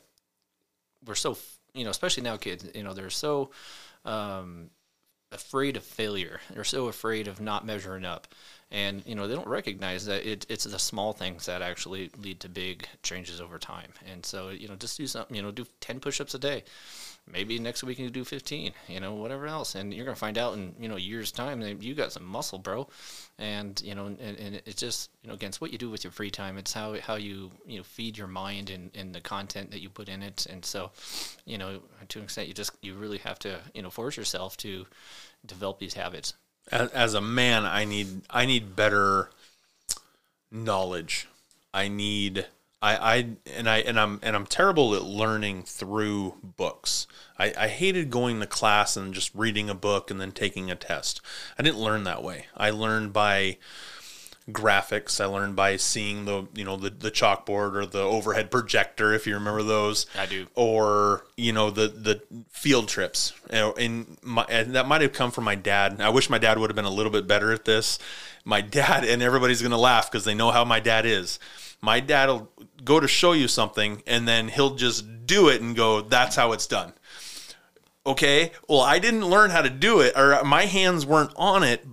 [1.04, 1.36] we're so
[1.74, 3.50] you know, especially now kids, you know, they're so
[4.04, 4.70] um,
[5.32, 6.40] afraid of failure.
[6.52, 8.28] They're so afraid of not measuring up.
[8.70, 12.40] And, you know, they don't recognize that it, it's the small things that actually lead
[12.40, 13.92] to big changes over time.
[14.10, 16.64] And so, you know, just do something, you know, do 10 push ups a day.
[17.32, 19.74] Maybe next week you do 15, you know, whatever else.
[19.74, 22.58] And you're to find out in, you know, years' time that you got some muscle,
[22.58, 22.88] bro.
[23.38, 26.04] And, you know, and, and it's just, you know, again, it's what you do with
[26.04, 26.58] your free time.
[26.58, 29.88] It's how, how you, you know, feed your mind and, and the content that you
[29.88, 30.46] put in it.
[30.48, 30.90] And so,
[31.44, 34.56] you know, to an extent, you just, you really have to, you know, force yourself
[34.58, 34.86] to
[35.46, 36.34] develop these habits.
[36.70, 39.30] as, as a man i need i need better
[40.50, 41.28] knowledge
[41.72, 42.46] i need
[42.80, 47.06] I, I and I and I'm and I'm terrible at learning through books.
[47.38, 50.76] I, I hated going to class and just reading a book and then taking a
[50.76, 51.20] test.
[51.58, 52.46] I didn't learn that way.
[52.56, 53.58] I learned by
[54.50, 55.20] graphics.
[55.20, 59.26] I learned by seeing the you know the, the chalkboard or the overhead projector if
[59.26, 60.06] you remember those.
[60.16, 60.46] I do.
[60.54, 63.32] Or you know the the field trips.
[63.50, 66.00] You know, and my and that might have come from my dad.
[66.00, 67.98] I wish my dad would have been a little bit better at this.
[68.44, 71.38] My dad and everybody's gonna laugh because they know how my dad is.
[71.80, 72.50] My dad will
[72.84, 76.52] go to show you something and then he'll just do it and go, "That's how
[76.52, 76.94] it's done."
[78.06, 81.86] Okay, well, I didn't learn how to do it, or my hands weren't on it,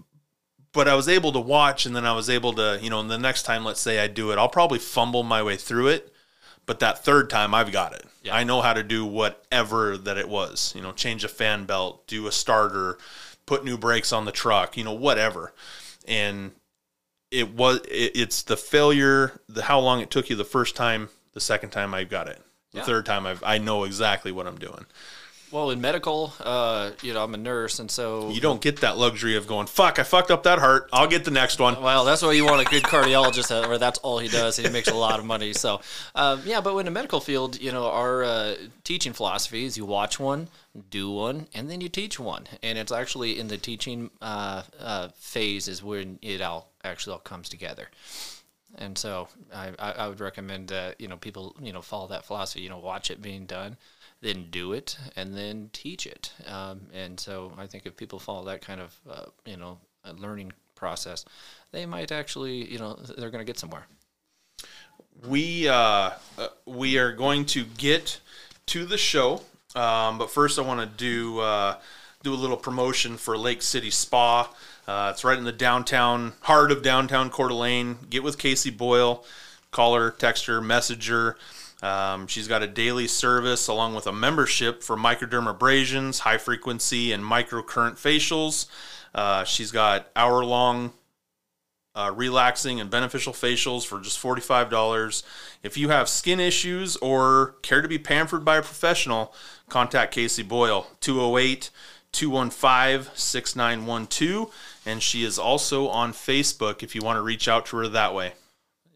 [0.71, 3.11] but I was able to watch, and then I was able to, you know, and
[3.11, 6.13] the next time, let's say I do it, I'll probably fumble my way through it,
[6.65, 8.05] but that third time, I've got it.
[8.23, 8.35] Yeah.
[8.35, 12.07] I know how to do whatever that it was, you know, change a fan belt,
[12.07, 12.97] do a starter,
[13.45, 15.53] put new brakes on the truck, you know, whatever,
[16.07, 16.53] and
[17.35, 21.09] it was it, it's the failure, the how long it took you the first time,
[21.33, 22.83] the second time I got it, the Yeah.
[22.85, 24.85] third time I've I know exactly what I'm doing.
[25.51, 28.97] Well, in medical, uh, you know, I'm a nurse, and so You don't get that
[28.97, 30.89] luxury of going, fuck, I fucked up that heart.
[30.91, 31.81] I'll get the next one.
[31.81, 34.67] Well, that's why you want a good cardiologist, uh, where that's all he does, and
[34.67, 35.53] he makes a lot of money.
[35.53, 35.81] So,
[36.15, 39.85] um, yeah, but in the medical field, you know, our uh, teaching philosophy is you
[39.85, 40.49] watch one,
[40.89, 42.47] do one, and then you teach one.
[42.63, 47.19] And it's actually in the teaching uh, uh, phase is when it all actually all
[47.19, 47.89] comes together.
[48.77, 52.61] And so, I, I, would recommend that you know people you know follow that philosophy.
[52.61, 53.77] You know, watch it being done,
[54.21, 56.33] then do it, and then teach it.
[56.47, 59.79] Um, and so, I think if people follow that kind of uh, you know
[60.17, 61.25] learning process,
[61.71, 63.87] they might actually you know they're going to get somewhere.
[65.25, 68.19] we uh, uh, we are going to get
[68.67, 69.41] to the show,
[69.75, 71.77] um, but first I want to do uh,
[72.23, 74.49] do a little promotion for Lake City Spa.
[74.87, 77.97] Uh, it's right in the downtown heart of downtown Coeur d'Alene.
[78.09, 79.23] Get with Casey Boyle,
[79.71, 81.37] call her, text her, message her.
[81.81, 87.23] Um, she's got a daily service along with a membership for microdermabrasions, high frequency, and
[87.23, 88.67] microcurrent facials.
[89.13, 90.93] Uh, she's got hour long
[91.95, 95.23] uh, relaxing and beneficial facials for just $45.
[95.63, 99.33] If you have skin issues or care to be pampered by a professional,
[99.69, 101.69] contact Casey Boyle, 208
[102.11, 104.53] 215 6912.
[104.85, 108.13] And she is also on Facebook if you want to reach out to her that
[108.13, 108.33] way.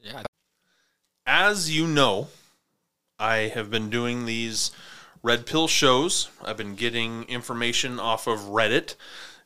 [0.04, 0.23] Yeah,
[1.25, 2.28] As you know,
[3.17, 4.71] I have been doing these
[5.23, 6.30] red pill shows.
[6.43, 8.95] I've been getting information off of Reddit.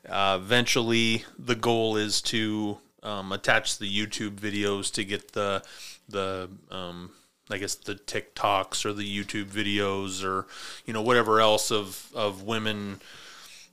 [0.07, 5.63] Uh, eventually, the goal is to um, attach the YouTube videos to get the
[6.09, 7.11] the um,
[7.49, 10.45] I guess the TikToks or the YouTube videos or
[10.85, 13.01] you know whatever else of of women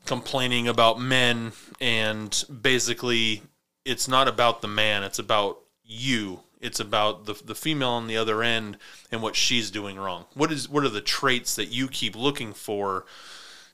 [0.07, 3.43] complaining about men and basically
[3.85, 5.59] it's not about the man it's about
[5.91, 6.41] you.
[6.61, 8.79] It's about the, the female on the other end
[9.11, 10.27] and what she's doing wrong.
[10.35, 13.07] What is what are the traits that you keep looking for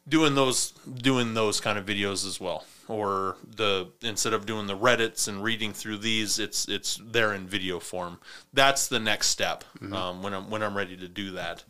[0.09, 2.65] doing those doing those kind of videos as well?
[2.89, 7.47] Or the instead of doing the reddits and reading through these it's it's there in
[7.47, 8.19] video form.
[8.53, 11.65] That's the next step um, when i'm when i'm ready to do that.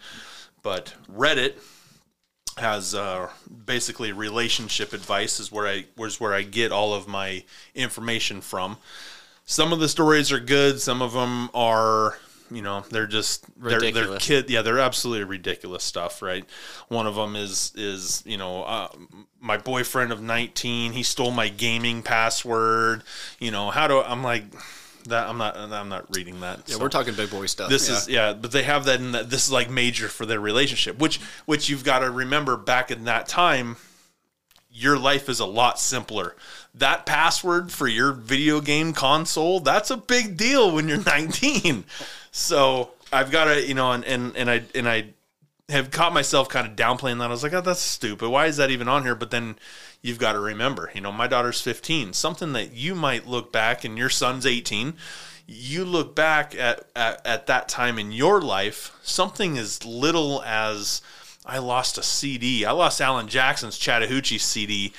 [0.63, 1.55] But reddit
[2.57, 3.29] has uh,
[3.67, 8.79] basically relationship advice is where I was where I get all of my information from.
[9.45, 10.81] Some of the stories are good.
[10.81, 12.19] Some of them are,
[12.51, 14.27] you know, they're just they're, they're Ridiculous.
[14.27, 14.51] kid.
[14.51, 16.45] Yeah, they're absolutely ridiculous stuff, right?
[16.89, 18.89] One of them is is you know uh,
[19.41, 20.93] my boyfriend of nineteen.
[20.93, 23.03] He stole my gaming password.
[23.39, 24.45] You know how do I'm like
[25.09, 25.29] that?
[25.29, 26.63] I'm not I'm not reading that.
[26.67, 26.81] yeah, so.
[26.81, 27.69] we're talking big boy stuff.
[27.69, 27.97] This yeah.
[27.97, 30.99] is yeah, but they have that in that this is like major for their relationship,
[30.99, 33.77] which which you've got to remember back in that time,
[34.71, 36.37] your life is a lot simpler.
[36.75, 41.85] That password for your video game console, that's a big deal when you're 19.
[42.31, 45.07] So I've got to, you know, and, and and I and I
[45.69, 47.25] have caught myself kind of downplaying that.
[47.25, 48.29] I was like, oh, that's stupid.
[48.29, 49.17] Why is that even on here?
[49.17, 49.57] But then
[50.01, 52.13] you've got to remember, you know, my daughter's 15.
[52.13, 54.95] Something that you might look back and your son's 18.
[55.49, 61.03] You look back at, at, at that time in your life, something as little as
[61.45, 62.65] I lost a CD.
[62.65, 64.93] I lost Alan Jackson's Chattahoochee CD.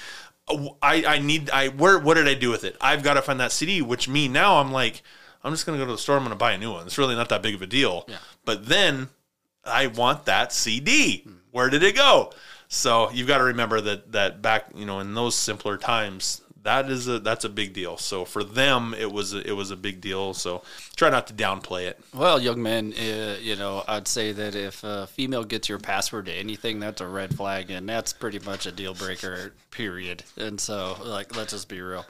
[0.82, 2.77] I, I need I where what did I do with it?
[2.80, 3.82] I've got to find that CD.
[3.82, 5.01] Which me now I'm like
[5.43, 6.15] I'm just gonna go to the store.
[6.15, 6.86] I'm gonna buy a new one.
[6.86, 8.06] It's really not that big of a deal.
[8.08, 8.17] Yeah.
[8.45, 9.10] But then
[9.67, 11.25] I want that CD.
[11.51, 12.32] Where did it go?
[12.67, 16.89] So you've got to remember that that back you know in those simpler times that
[16.89, 17.97] is a that's a big deal.
[17.97, 20.34] So for them it was a, it was a big deal.
[20.34, 20.63] So
[20.97, 21.99] try not to downplay it.
[22.13, 26.25] Well, young man, uh, you know, I'd say that if a female gets your password
[26.25, 29.53] to anything, that's a red flag, and that's pretty much a deal breaker.
[29.71, 30.23] Period.
[30.36, 32.06] And so, like, let's just be real.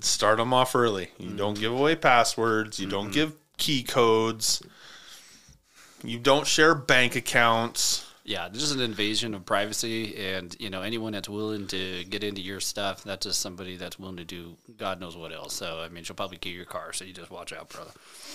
[0.00, 1.08] start them off early.
[1.18, 2.78] You don't give away passwords.
[2.78, 4.62] You don't give key codes.
[6.04, 8.06] You don't share bank accounts.
[8.24, 12.22] Yeah, this is an invasion of privacy, and you know, anyone that's willing to get
[12.22, 15.54] into your stuff, that's just somebody that's willing to do God knows what else.
[15.54, 17.90] So, I mean, she'll probably key your car, so you just watch out, brother.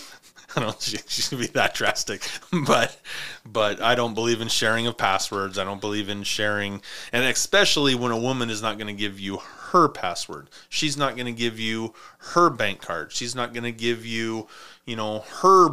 [0.56, 2.28] I don't know she- she's gonna be that drastic,
[2.66, 3.00] but
[3.46, 5.58] but I don't believe in sharing of passwords.
[5.58, 9.18] I don't believe in sharing, and especially when a woman is not going to give
[9.18, 10.48] you her password.
[10.68, 13.12] She's not going to give you her bank card.
[13.12, 14.48] She's not going to give you,
[14.84, 15.70] you know, her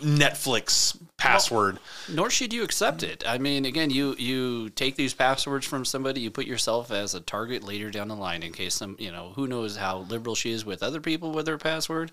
[0.00, 1.78] Netflix password.
[2.12, 3.24] Nor should you accept it.
[3.26, 7.20] I mean, again, you you take these passwords from somebody, you put yourself as a
[7.20, 10.50] target later down the line in case some, you know, who knows how liberal she
[10.52, 12.12] is with other people with her password.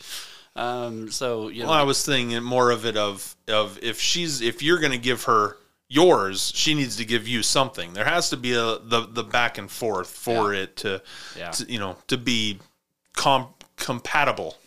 [0.55, 4.41] Um, so you know, Well, I was thinking more of it of of if she's
[4.41, 5.57] if you're going to give her
[5.89, 7.93] yours, she needs to give you something.
[7.93, 11.01] There has to be a the the back and forth for it to,
[11.37, 11.51] Yeah.
[11.51, 12.59] to, you know to be
[13.15, 14.57] com- compatible.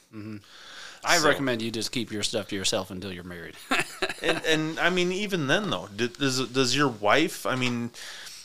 [1.07, 3.55] I so- recommend you just keep your stuff to yourself until you're married.
[4.23, 7.47] and and I mean even then though, does does your wife?
[7.47, 7.91] I mean,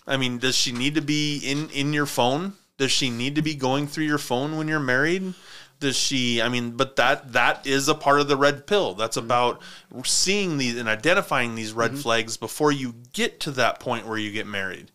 [0.07, 2.53] I mean, does she need to be in in your phone?
[2.77, 5.33] Does she need to be going through your phone when you're married?
[5.79, 6.41] Does she?
[6.41, 8.93] I mean, but that that is a part of the red pill.
[8.93, 9.25] That's mm-hmm.
[9.25, 9.61] about
[10.03, 12.01] seeing these and identifying these red mm-hmm.
[12.01, 14.91] flags before you get to that point where you get married.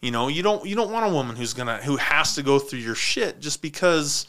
[0.00, 2.58] You know, you don't you don't want a woman who's gonna who has to go
[2.58, 4.26] through your shit just because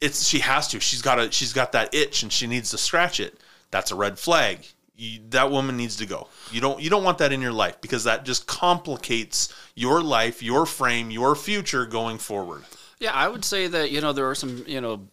[0.00, 0.80] it's she has to.
[0.80, 3.38] She's got a she's got that itch and she needs to scratch it.
[3.70, 4.66] That's a red flag.
[4.96, 6.28] You, that woman needs to go.
[6.50, 10.42] You don't you don't want that in your life because that just complicates your life,
[10.42, 12.64] your frame, your future going forward.
[12.98, 15.06] Yeah, I would say that you know there are some you know,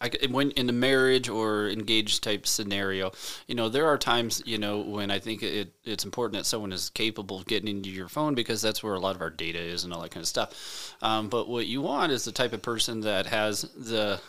[0.00, 3.12] I, when in a marriage or engaged type scenario,
[3.46, 6.72] you know there are times you know when I think it, it's important that someone
[6.72, 9.58] is capable of getting into your phone because that's where a lot of our data
[9.58, 10.96] is and all that kind of stuff.
[11.02, 14.20] Um, but what you want is the type of person that has the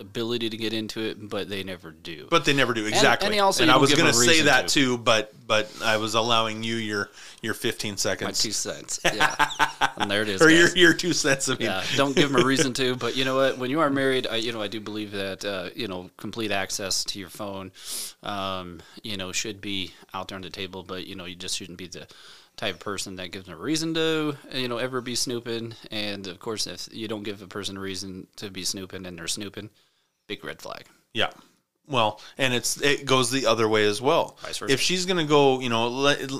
[0.00, 2.26] ability to get into it, but they never do.
[2.28, 3.30] But they never do exactly.
[3.30, 4.74] and also and I was going to say that to.
[4.74, 7.10] too, but but I was allowing you your
[7.42, 9.00] your 15 seconds, My two cents.
[9.14, 9.50] Yeah,
[9.96, 10.42] and there it is.
[10.42, 10.76] or your guys.
[10.76, 11.48] your two cents.
[11.48, 12.96] I mean, yeah, don't give them a reason to.
[12.96, 13.58] But you know what?
[13.58, 16.50] When you are married, I, you know I do believe that uh, you know complete
[16.50, 17.70] access to your phone,
[18.22, 20.82] um, you know, should be out there on the table.
[20.82, 22.08] But you know, you just shouldn't be the
[22.56, 25.74] type of person that gives them a reason to you know ever be snooping.
[25.90, 29.18] And of course, if you don't give a person a reason to be snooping and
[29.18, 29.70] they're snooping,
[30.26, 30.86] big red flag.
[31.12, 31.30] Yeah.
[31.86, 34.38] Well, and it's it goes the other way as well.
[34.70, 36.30] If she's going to go, you know, let,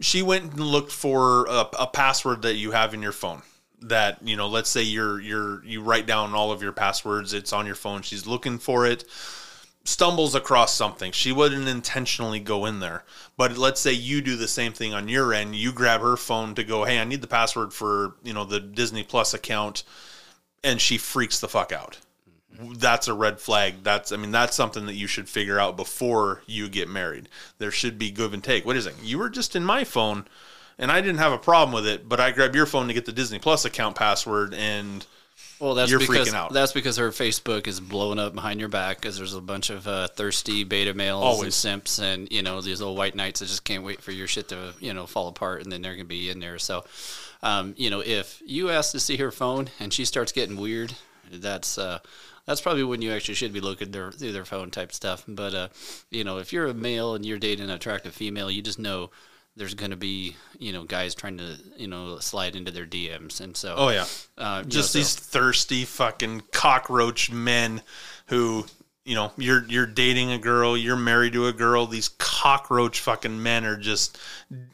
[0.00, 3.42] she went and looked for a, a password that you have in your phone.
[3.82, 7.34] That you know, let's say you're you're you write down all of your passwords.
[7.34, 8.02] It's on your phone.
[8.02, 9.04] She's looking for it.
[9.86, 11.12] Stumbles across something.
[11.12, 13.04] She wouldn't intentionally go in there.
[13.36, 15.56] But let's say you do the same thing on your end.
[15.56, 18.60] You grab her phone to go, hey, I need the password for you know the
[18.60, 19.82] Disney Plus account,
[20.62, 21.98] and she freaks the fuck out
[22.76, 23.82] that's a red flag.
[23.82, 27.28] That's I mean that's something that you should figure out before you get married.
[27.58, 28.64] There should be give and take.
[28.64, 28.94] What is it?
[29.02, 30.26] You were just in my phone
[30.78, 33.06] and I didn't have a problem with it, but I grabbed your phone to get
[33.06, 35.06] the Disney Plus account password and
[35.60, 36.52] Well, that's You're because freaking out.
[36.52, 39.86] that's because her Facebook is blowing up behind your back because there's a bunch of
[39.86, 43.64] uh, thirsty beta males and simps and you know these little white knights that just
[43.64, 46.30] can't wait for your shit to you know fall apart and then they're gonna be
[46.30, 46.58] in there.
[46.58, 46.84] So,
[47.42, 50.94] um, you know, if you ask to see her phone and she starts getting weird,
[51.32, 51.98] that's uh,
[52.46, 55.24] that's probably when you actually should be looking their, through their phone type stuff.
[55.26, 55.68] But uh,
[56.10, 59.10] you know, if you're a male and you're dating an attractive female, you just know.
[59.56, 63.40] There's going to be, you know, guys trying to, you know, slide into their DMs,
[63.40, 64.04] and so, oh yeah.
[64.36, 67.80] uh, know, Just so- these thirsty fucking cockroach men
[68.26, 68.66] who
[69.04, 73.42] you know, you're you're dating a girl, you're married to a girl, these cockroach fucking
[73.42, 74.18] men are just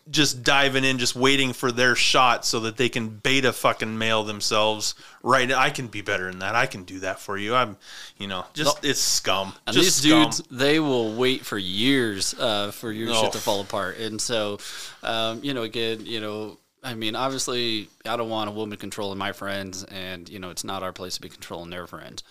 [0.08, 4.22] just diving in, just waiting for their shot so that they can beta fucking mail
[4.22, 4.94] themselves.
[5.22, 6.54] Right, I can be better than that.
[6.54, 7.54] I can do that for you.
[7.56, 7.76] I'm,
[8.18, 9.52] you know, just it's scum.
[9.66, 10.24] And just these scum.
[10.24, 13.22] dudes, they will wait for years uh, for your Oh.
[13.22, 13.98] shit to fall apart.
[13.98, 14.58] And so,
[15.02, 19.18] um, you know, again, you know, I mean, obviously, I don't want a woman controlling
[19.18, 22.22] my friends, and you know, it's not our place to be controlling their friends.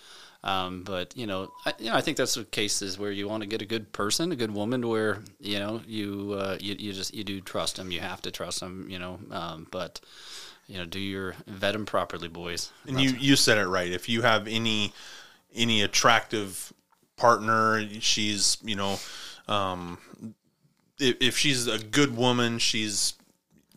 [0.42, 3.42] Um, but you know, I, you know, I think that's the cases where you want
[3.42, 6.92] to get a good person, a good woman, where you know you uh, you, you
[6.92, 7.90] just you do trust them.
[7.90, 8.86] You have to trust them.
[8.88, 10.00] You know, um, but
[10.66, 12.72] you know, do your vet them properly, boys.
[12.86, 13.90] And you you said it right.
[13.90, 14.94] If you have any
[15.54, 16.72] any attractive
[17.16, 18.98] partner, she's you know,
[19.46, 19.98] um,
[20.98, 23.14] if, if she's a good woman, she's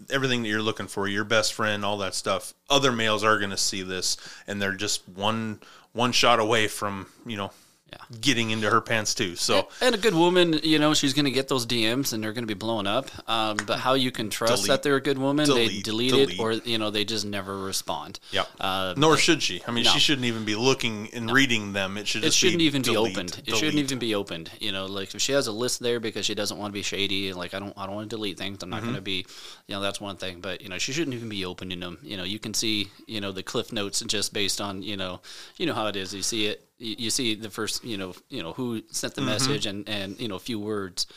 [0.10, 2.54] everything that you're looking for, your best friend, all that stuff.
[2.70, 5.60] Other males are going to see this, and they're just one
[5.94, 7.52] one shot away from you know
[7.94, 8.18] Yeah.
[8.22, 9.36] getting into her pants too.
[9.36, 12.34] So And a good woman, you know, she's going to get those DMs and they're
[12.34, 13.08] going to be blowing up.
[13.30, 14.68] Um, but how you can trust Delete.
[14.70, 15.46] that they're a good woman?
[15.48, 15.86] they Delete.
[16.14, 18.20] delete it, or you know, they just never respond.
[18.32, 19.62] yeah, Uh, nor should she.
[19.68, 19.92] I mean, no.
[19.92, 21.98] she shouldn't even be looking and reading them.
[21.98, 22.24] It should.
[22.24, 23.42] It shouldn't be even be delete, opened.
[23.46, 24.50] It shouldn't even be opened.
[24.60, 26.82] You know, like if she has a list there because she doesn't want to be
[26.82, 28.64] shady, and like I don't, I don't want to delete things.
[28.64, 28.86] I'm not Mm-hmm.
[28.88, 29.26] going to be,
[29.68, 30.40] you know, that's one thing.
[30.42, 32.00] But you know, she shouldn't even be opening them.
[32.02, 35.22] You know, you can see, you know, the cliff notes just based on, you know,
[35.58, 36.14] you know how it is.
[36.14, 39.22] You see it, you, you see the first, you know, you know who sent the
[39.22, 39.30] Mm-hmm.
[39.32, 41.08] message and and you know a few words.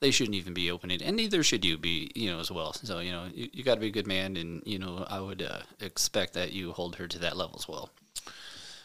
[0.00, 2.72] They shouldn't even be opening, and neither should you be, you know, as well.
[2.74, 5.20] So you know, you, you got to be a good man, and you know, I
[5.20, 7.90] would uh, expect that you hold her to that level as well.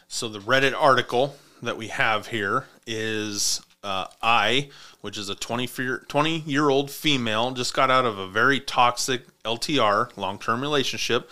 [0.08, 4.70] So the Reddit article that we have here is uh, I,
[5.02, 5.66] which is a 20
[6.08, 11.28] 20 year old female, just got out of a very toxic LTR, long term relationship,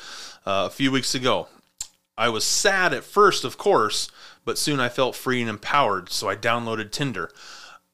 [0.46, 1.48] uh, a few weeks ago.
[2.16, 4.10] I was sad at first, of course,
[4.48, 7.30] but soon I felt free and empowered, so I downloaded Tinder.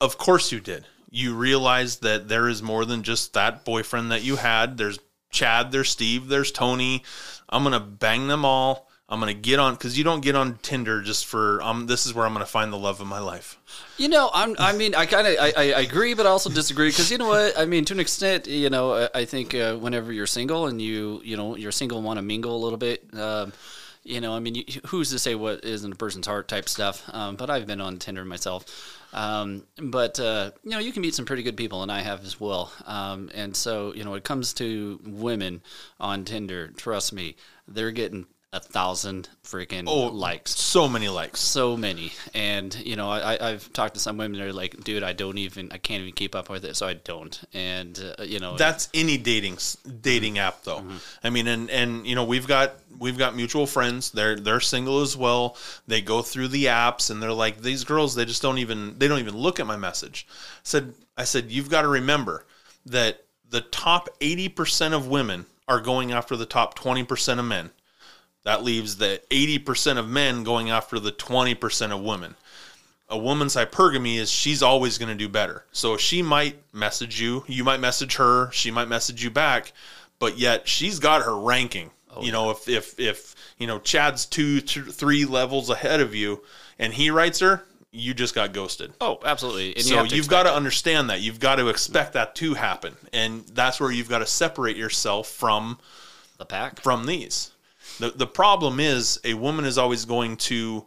[0.01, 0.87] Of course you did.
[1.11, 4.79] You realized that there is more than just that boyfriend that you had.
[4.79, 5.01] There's
[5.33, 7.03] Chad, there's Steve, there's Tony.
[7.49, 8.89] I'm going to bang them all.
[9.09, 12.07] I'm going to get on cuz you don't get on Tinder just for um this
[12.07, 13.59] is where I'm going to find the love of my life.
[13.99, 14.55] You know, I'm.
[14.61, 17.29] I mean, I kind of I, I agree, but I also disagree because you know
[17.29, 17.59] what?
[17.59, 20.81] I mean, to an extent, you know, I, I think uh, whenever you're single and
[20.81, 23.53] you you know you're single want to mingle a little bit, um,
[24.05, 27.03] you know, I mean, who's to say what is in a person's heart type stuff?
[27.13, 29.01] Um, but I've been on Tinder myself.
[29.15, 32.23] Um, but uh, you know, you can meet some pretty good people, and I have
[32.25, 32.71] as well.
[32.85, 35.63] Um, and so, you know, when it comes to women
[35.99, 37.37] on Tinder, trust me,
[37.67, 41.41] they're getting a thousand freaking oh, likes So many likes.
[41.41, 45.03] so many and you know I, i've talked to some women that are like dude
[45.03, 48.23] i don't even i can't even keep up with it so i don't and uh,
[48.23, 49.59] you know That's any dating
[50.01, 50.85] dating app though.
[51.23, 54.11] I mean and and you know we've got we've got mutual friends.
[54.13, 55.57] They're they're single as well.
[55.87, 59.09] They go through the apps and they're like these girls they just don't even they
[59.09, 60.27] don't even look at my message.
[60.31, 62.47] I said I said you've got to remember
[62.87, 67.71] that the top 80% of women are going after the top 20% of men.
[68.45, 72.37] That leaves the 80% of men going after the 20% of women
[73.09, 75.65] a woman's hypergamy is she's always going to do better.
[75.73, 79.73] So she might message you, you might message her, she might message you back,
[80.19, 81.91] but yet she's got her ranking.
[82.15, 86.15] Oh, you know, if if if you know Chad's two, two three levels ahead of
[86.15, 86.43] you,
[86.79, 88.93] and he writes her, you just got ghosted.
[89.01, 91.21] oh absolutely and so have you've got to understand that.
[91.21, 95.29] You've got to expect that to happen, and that's where you've got to separate yourself
[95.29, 95.79] from
[96.39, 97.51] the pack from these.
[97.99, 100.87] The the problem is a woman is always going to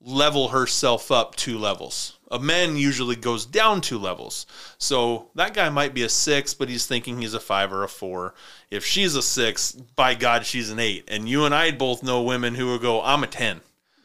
[0.00, 2.18] level herself up two levels.
[2.30, 4.46] A man usually goes down two levels.
[4.78, 7.88] So that guy might be a six, but he's thinking he's a five or a
[7.88, 8.34] four.
[8.70, 11.04] If she's a six, by God, she's an eight.
[11.08, 13.60] And you and I both know women who will go, I'm a 10.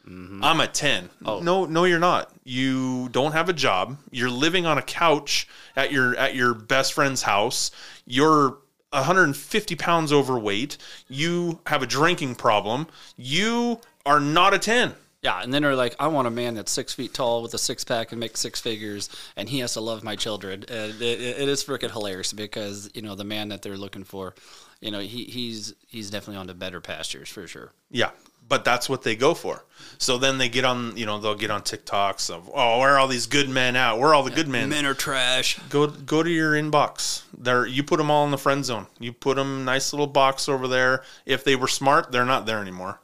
[0.08, 0.42] Mm-hmm.
[0.42, 1.10] I'm a 10.
[1.40, 2.32] No, no, you're not.
[2.44, 3.98] You don't have a job.
[4.10, 7.70] You're living on a couch at your at your best friend's house.
[8.04, 8.58] You're
[8.92, 10.76] 150 pounds overweight.
[11.08, 12.86] You have a drinking problem.
[13.16, 14.94] You are not a 10.
[15.22, 17.58] yeah and then they're like i want a man that's six feet tall with a
[17.58, 21.20] six pack and makes six figures and he has to love my children and it,
[21.20, 24.34] it is freaking hilarious because you know the man that they're looking for
[24.80, 28.10] you know he, he's he's definitely on to better pastures for sure Yeah,
[28.46, 29.64] but that's what they go for.
[29.98, 32.98] So then they get on, you know, they'll get on TikToks of, oh, where are
[32.98, 33.98] all these good men at?
[33.98, 34.68] Where are all the good men?
[34.68, 37.22] men are trash Go go to your inbox.
[37.36, 38.86] There, you put them all in the friend zone.
[38.98, 41.04] You put them nice little box over there.
[41.24, 43.00] If they were smart, they're not there anymore.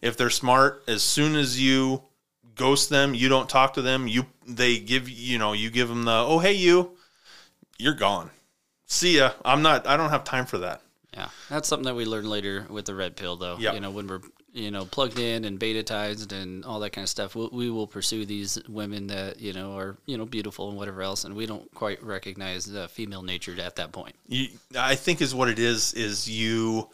[0.00, 2.02] If they're smart, as soon as you
[2.54, 4.08] ghost them, you don't talk to them.
[4.08, 6.96] You they give you know you give them the oh hey you,
[7.78, 8.30] you're gone.
[8.86, 9.32] See ya.
[9.44, 9.86] I'm not.
[9.86, 10.80] I don't have time for that.
[11.12, 13.56] Yeah, that's something that we learn later with the red pill, though.
[13.58, 13.74] Yep.
[13.74, 14.20] You know, when we're
[14.52, 17.86] you know plugged in and betatized and all that kind of stuff, we, we will
[17.86, 21.46] pursue these women that you know are you know beautiful and whatever else, and we
[21.46, 24.14] don't quite recognize the female nature at that point.
[24.26, 26.88] you, I think is what it is is you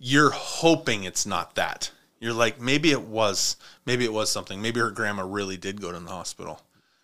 [0.00, 1.90] you're hoping it's not that.
[2.20, 4.60] You're like maybe it was maybe it was something.
[4.60, 6.60] Maybe her grandma really did go to the hospital.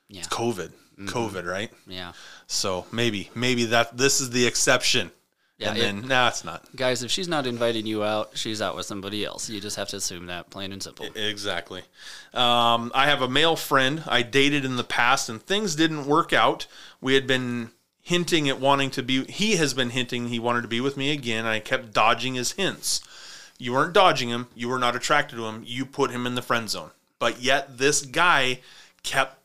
[0.08, 0.70] Yeah, COVID.
[0.98, 1.08] Mm-hmm.
[1.08, 1.72] COVID, right?
[1.88, 2.12] yeah,
[2.46, 5.10] So maybe maybe that this is the exception.
[5.58, 6.64] Yeah, and it- then nah, it's not.
[6.74, 9.48] Guys, if she's not inviting you out, she's out with somebody else.
[9.48, 11.06] You just have to assume that, plain and simple.
[11.14, 11.82] Exactly.
[12.32, 16.32] Um, I have a male friend I dated in the past, and things didn't work
[16.32, 16.66] out.
[17.00, 17.70] We had been
[18.02, 19.24] hinting at wanting to be.
[19.24, 21.46] He has been hinting he wanted to be with me again.
[21.46, 23.00] I kept dodging his hints.
[23.56, 24.48] You weren't dodging him.
[24.56, 25.62] You were not attracted to him.
[25.64, 26.90] You put him in the friend zone.
[27.20, 28.60] But yet this guy
[29.04, 29.38] kept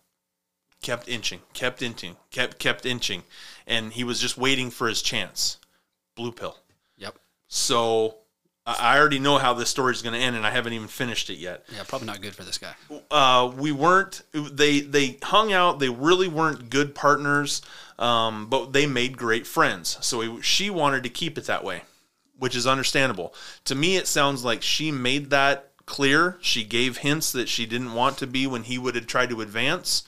[0.82, 3.24] kept inching, kept inching, kept kept inching,
[3.68, 5.58] and he was just waiting for his chance.
[6.20, 6.58] Blue pill.
[6.98, 7.18] Yep.
[7.48, 8.16] So
[8.66, 11.30] I already know how this story is going to end, and I haven't even finished
[11.30, 12.74] it yet Yeah, probably not good for this guy.
[13.10, 17.62] uh, we weren't they they hung out they really weren't good partners
[17.98, 21.82] um, but they made great friends so we, she wanted to keep it that way
[22.38, 23.34] which is understandable
[23.66, 27.94] to me it sounds like she made that clear she gave hints that she didn't
[27.94, 30.04] want to be when he would have tried to advance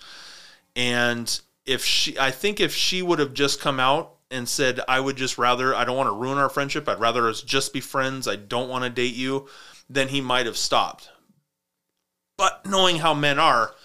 [0.76, 4.99] and if she i think if she would have just come out and said i
[4.99, 7.79] would just rather i don't want to ruin our friendship i'd rather us just be
[7.79, 9.47] friends i don't want to date you
[9.89, 11.09] then he might have stopped
[12.41, 13.75] but knowing how men are,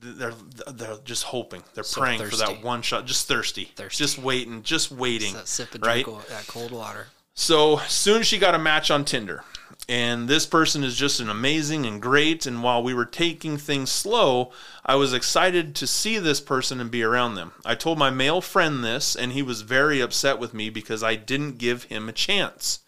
[0.00, 0.34] they're
[0.72, 1.62] they're just hoping.
[1.74, 3.06] They're So praying for that one shot.
[3.06, 3.66] Just thirsty.
[3.76, 4.02] Thirsty.
[4.02, 4.64] Just waiting.
[4.64, 5.34] Just waiting.
[5.34, 6.04] That sip of right?
[6.28, 7.06] that cold water.
[7.34, 9.44] So soon she got a match on Tinder.
[9.86, 12.46] And this person is just an amazing and great.
[12.46, 14.50] And while we were taking things slow,
[14.84, 17.52] I was excited to see this person and be around them.
[17.66, 21.16] I told my male friend this, and he was very upset with me because I
[21.16, 22.80] didn't give him a chance.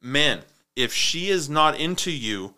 [0.00, 0.42] man
[0.76, 2.54] if she is not into you,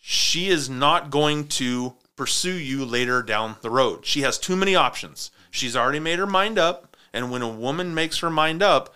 [0.00, 4.06] she is not going to pursue you later down the road.
[4.06, 5.32] She has too many options.
[5.50, 6.96] She's already made her mind up.
[7.12, 8.94] And when a woman makes her mind up,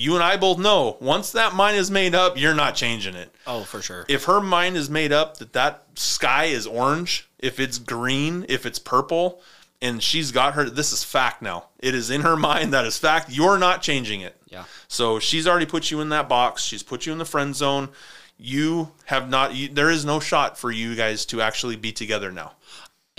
[0.00, 3.30] you and I both know once that mind is made up, you're not changing it.
[3.46, 4.06] Oh, for sure.
[4.08, 8.64] If her mind is made up that that sky is orange, if it's green, if
[8.64, 9.42] it's purple,
[9.82, 11.66] and she's got her, this is fact now.
[11.80, 12.72] It is in her mind.
[12.72, 13.28] That is fact.
[13.30, 14.36] You're not changing it.
[14.48, 14.64] Yeah.
[14.88, 16.62] So she's already put you in that box.
[16.64, 17.90] She's put you in the friend zone.
[18.38, 19.54] You have not.
[19.54, 22.52] You, there is no shot for you guys to actually be together now.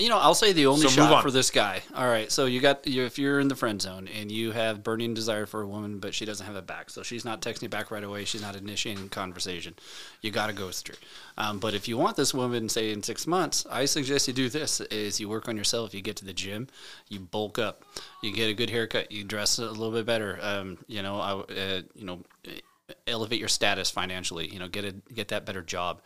[0.02, 1.22] You know, I'll say the only So shot on.
[1.22, 1.82] for this guy.
[1.94, 4.84] All right, so you got you, if you're in the friend zone and you have
[4.84, 7.64] burning desire for a woman, but she doesn't have it back, so she's not texting
[7.64, 8.26] you back right away.
[8.26, 9.76] She's not initiating conversation.
[10.22, 10.96] You got to ghost her.
[11.38, 14.50] Um, but if you want this woman, say in six months, I suggest you do
[14.50, 15.94] this: is you work on yourself.
[15.94, 16.68] You get to the gym,
[17.08, 17.84] you bulk up,
[18.24, 20.40] you get a good haircut, you dress a little bit better.
[20.42, 22.22] Um, you know, I, uh, you know,
[23.08, 24.48] elevate your status financially.
[24.48, 26.02] You know, get a get that better job.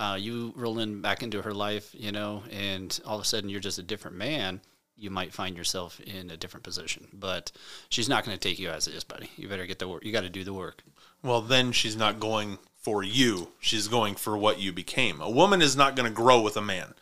[0.00, 3.50] Uh, you roll in back into her life, you know, and all of a sudden
[3.50, 4.62] you're just a different man.
[4.96, 7.52] You might find yourself in a different position, but
[7.90, 9.30] she's not going to take you as it is, buddy.
[9.36, 10.02] You better get the work.
[10.02, 10.82] You got to do the work.
[11.22, 13.48] Well, then she's not going for you.
[13.60, 15.20] She's going for what you became.
[15.20, 16.94] A woman is not going to grow with a man.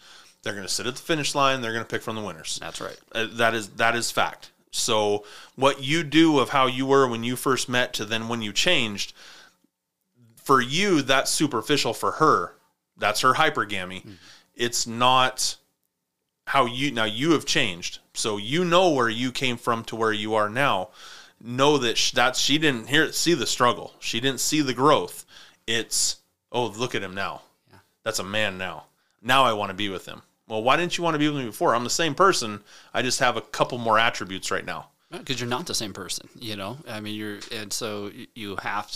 [0.42, 1.60] They're going to sit at the finish line.
[1.60, 2.58] They're going to pick from the winners.
[2.60, 2.98] That's right.
[3.12, 4.50] Uh, that is that is fact.
[4.72, 5.24] So
[5.54, 8.52] what you do of how you were when you first met to then when you
[8.52, 9.12] changed,
[10.36, 11.94] for you that's superficial.
[11.94, 12.54] For her,
[12.98, 14.04] that's her hypergamy.
[14.04, 14.14] Mm.
[14.54, 15.56] It's not
[16.46, 17.98] how you now you have changed.
[18.14, 20.88] So you know where you came from to where you are now.
[21.40, 23.94] Know that sh- that's she didn't hear see the struggle.
[24.00, 25.24] She didn't see the growth.
[25.66, 26.16] It's
[26.50, 27.42] oh look at him now.
[27.70, 27.78] Yeah.
[28.04, 28.86] That's a man now.
[29.22, 30.22] Now I want to be with him.
[30.48, 31.74] Well, why didn't you want to be with me before?
[31.74, 32.60] I'm the same person.
[32.94, 34.88] I just have a couple more attributes right now.
[35.10, 38.90] because you're not the same person you know i mean you're and so you have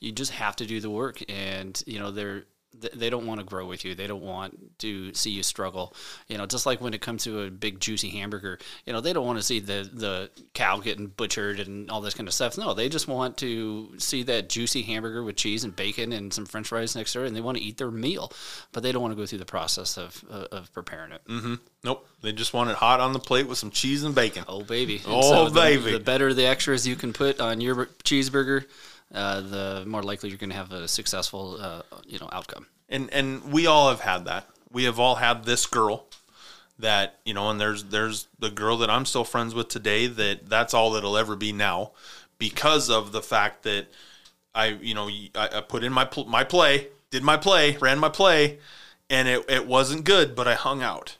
[0.00, 2.42] you just have to do the work and you know they're
[2.80, 5.94] th- they don't want to grow with you they don't want to see you struggle
[6.28, 9.12] you know just like when it comes to a big juicy hamburger you know they
[9.12, 12.56] don't want to see the the cow getting butchered and all this kind of stuff
[12.58, 16.46] no they just want to see that juicy hamburger with cheese and bacon and some
[16.46, 18.32] french fries next to it and they want to eat their meal
[18.72, 21.22] but they don't want to go through the process of uh, of preparing it
[21.84, 22.06] Nope.
[22.22, 24.44] They just want it hot on the plate with some cheese and bacon.
[24.46, 24.96] Oh baby!
[24.98, 25.90] And Oh, the- baby.
[25.90, 28.66] The, better the extras you can put on your cheeseburger,
[29.14, 32.66] uh, the more likely you're going to have a successful, uh, you know, outcome.
[32.88, 34.48] and and we all have had that.
[34.70, 36.06] We have all had this girl
[36.78, 40.06] that you know, and there's there's the girl that I'm still friends with today.
[40.06, 41.92] That that's all it'll ever be now,
[42.38, 43.88] because of the fact that
[44.54, 47.98] I you know I, I put in my pl- my play, did my play, ran
[47.98, 48.58] my play,
[49.10, 51.16] and it it wasn't good, but I hung out.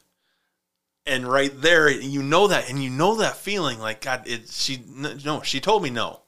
[1.04, 4.22] And right there, you know that, and you know that feeling like God.
[4.24, 6.21] It she no, she told me no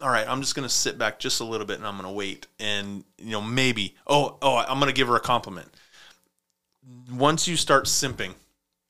[0.00, 2.08] all right, I'm just going to sit back just a little bit and I'm going
[2.08, 2.46] to wait.
[2.60, 5.68] And, you know, maybe, oh, oh, I'm going to give her a compliment.
[7.10, 8.34] Once you start simping,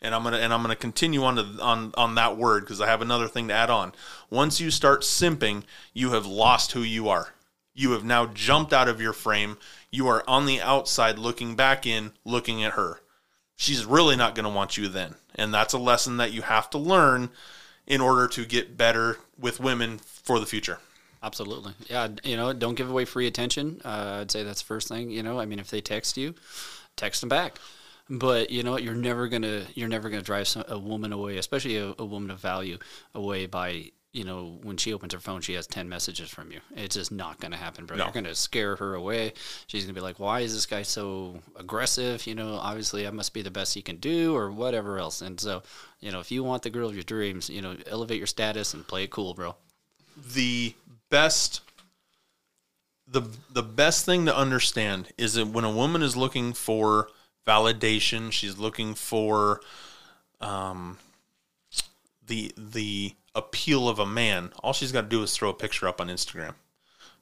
[0.02, 2.80] and I'm going to, and I'm to continue on to, on, on that word because
[2.80, 3.92] I have another thing to add on.
[4.30, 5.62] Once you start simping,
[5.94, 7.34] you have lost who you are.
[7.74, 9.58] You have now jumped out of your frame.
[9.90, 13.00] You are on the outside looking back in, looking at her.
[13.54, 15.14] She's really not going to want you then.
[15.34, 17.30] And that's a lesson that you have to learn
[17.86, 20.78] in order to get better with women for the future.
[21.26, 21.72] Absolutely.
[21.90, 22.08] Yeah.
[22.24, 23.80] You know, don't give away free attention.
[23.84, 25.10] Uh, I'd say that's the first thing.
[25.10, 26.34] You know, I mean, if they text you,
[26.96, 27.58] text them back.
[28.08, 28.84] But you know what?
[28.84, 32.30] You're never gonna you're never gonna drive some, a woman away, especially a, a woman
[32.30, 32.78] of value,
[33.14, 36.60] away by you know when she opens her phone, she has ten messages from you.
[36.76, 37.96] It's just not gonna happen, bro.
[37.96, 38.04] No.
[38.04, 39.32] You're gonna scare her away.
[39.66, 43.34] She's gonna be like, "Why is this guy so aggressive?" You know, obviously I must
[43.34, 45.20] be the best he can do, or whatever else.
[45.22, 45.64] And so,
[46.00, 48.74] you know, if you want the girl of your dreams, you know, elevate your status
[48.74, 49.56] and play it cool, bro.
[50.16, 50.74] the
[51.10, 51.60] best
[53.06, 57.08] the the best thing to understand is that when a woman is looking for
[57.46, 59.60] validation, she's looking for
[60.40, 60.98] um
[62.26, 64.52] the the appeal of a man.
[64.62, 66.54] All she's got to do is throw a picture up on Instagram.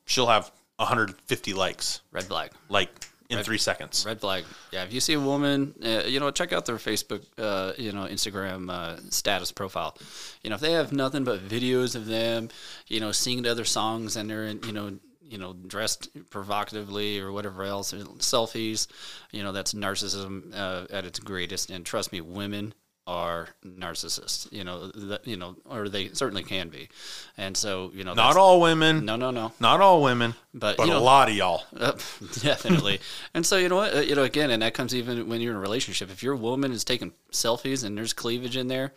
[0.06, 2.52] She'll have 150 likes Red flag.
[2.68, 2.90] like
[3.30, 4.04] in 3 seconds.
[4.06, 4.44] Red flag.
[4.72, 7.92] Yeah, if you see a woman, uh, you know, check out their Facebook, uh, you
[7.92, 9.96] know, Instagram uh, status profile.
[10.42, 12.48] You know, if they have nothing but videos of them,
[12.86, 17.18] you know, singing to other songs and they're, in, you know, you know, dressed provocatively
[17.18, 18.86] or whatever else, selfies,
[19.32, 21.70] you know, that's narcissism uh, at its greatest.
[21.70, 22.74] And trust me, women
[23.06, 24.50] are narcissists.
[24.52, 24.90] You know,
[25.24, 26.88] you know, or they certainly can be.
[27.36, 29.52] And so, you know, Not all women, No, no, no.
[29.60, 31.64] not all women, But, but you a lot of y'all.
[31.78, 31.92] Uh,
[32.40, 33.00] definitely.
[33.34, 33.94] and so you know what?
[33.94, 36.10] Uh, you know, again, and that comes even when you're in a relationship.
[36.10, 38.92] If your woman is taking selfies and there's cleavage in there,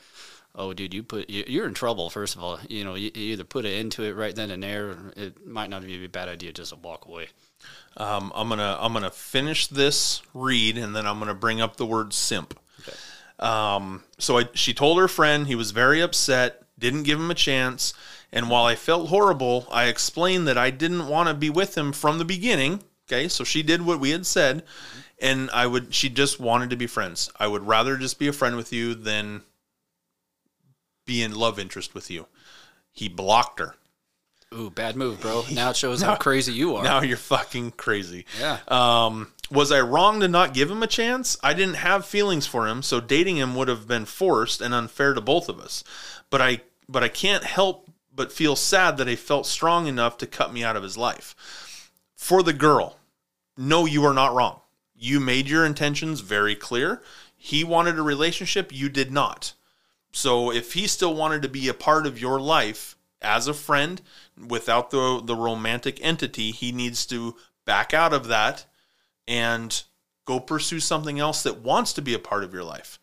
[0.56, 2.10] oh, dude, you put you- you're in trouble.
[2.10, 4.96] First of all, you know, you, either put it into it right then and there.
[5.18, 7.28] It might not be a bad idea just to walk away.
[7.98, 11.86] Um, I'm gonna I'm gonna finish this read and then I'm gonna bring up the
[11.86, 12.58] word simp.
[13.40, 17.36] Um, so I, she told her friend he was very upset, didn't give him a
[17.36, 17.94] chance,
[18.32, 21.94] and while I felt horrible, I explained that I didn't want to be with him
[21.94, 22.84] from the beginning.
[23.08, 24.64] Okay, so she did what we had said,
[25.22, 27.32] and I would she just wanted to be friends.
[27.40, 29.44] I would rather just be a friend with you than
[31.06, 32.28] be in love interest with you.
[32.92, 33.76] He blocked her.
[34.54, 35.44] Ooh, bad move, bro.
[35.52, 36.84] Now it shows how crazy you are.
[36.84, 38.26] Now you're fucking crazy.
[38.40, 38.60] yeah.
[38.68, 41.38] Um, was I wrong to not give him a chance?
[41.42, 45.14] I didn't have feelings for him, so dating him would have been forced and unfair
[45.14, 45.84] to both of us.
[46.30, 50.28] But I but I can't help but feel sad that he felt strong enough to
[50.28, 51.92] cut me out of his life.
[52.16, 52.98] For the girl,
[53.56, 54.62] no, you are not wrong.
[54.96, 57.04] You made your intentions very clear.
[57.36, 59.54] He wanted a relationship, you did not.
[60.12, 64.02] So if he still wanted to be a part of your life as a friend
[64.48, 67.36] without the the romantic entity, he needs to
[67.66, 68.66] back out of that
[69.28, 69.84] and
[70.26, 73.00] go pursue something else that wants to be a part of your life.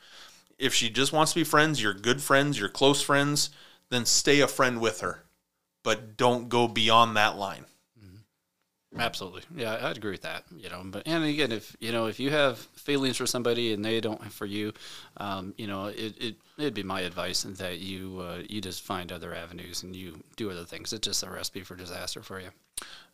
[0.58, 3.50] If she just wants to be friends, you're good friends, you're close friends,
[3.90, 5.24] then stay a friend with her.
[5.82, 7.66] But don't go beyond that line.
[8.98, 9.42] Absolutely.
[9.54, 10.44] Yeah, I'd agree with that.
[10.56, 13.84] You know, but and again, if you know if you have feelings for somebody and
[13.84, 14.72] they don't for you,
[15.16, 19.10] um, you know, it, it it'd be my advice that you uh, you just find
[19.10, 20.92] other avenues and you do other things.
[20.92, 22.50] It's just a recipe for disaster for you.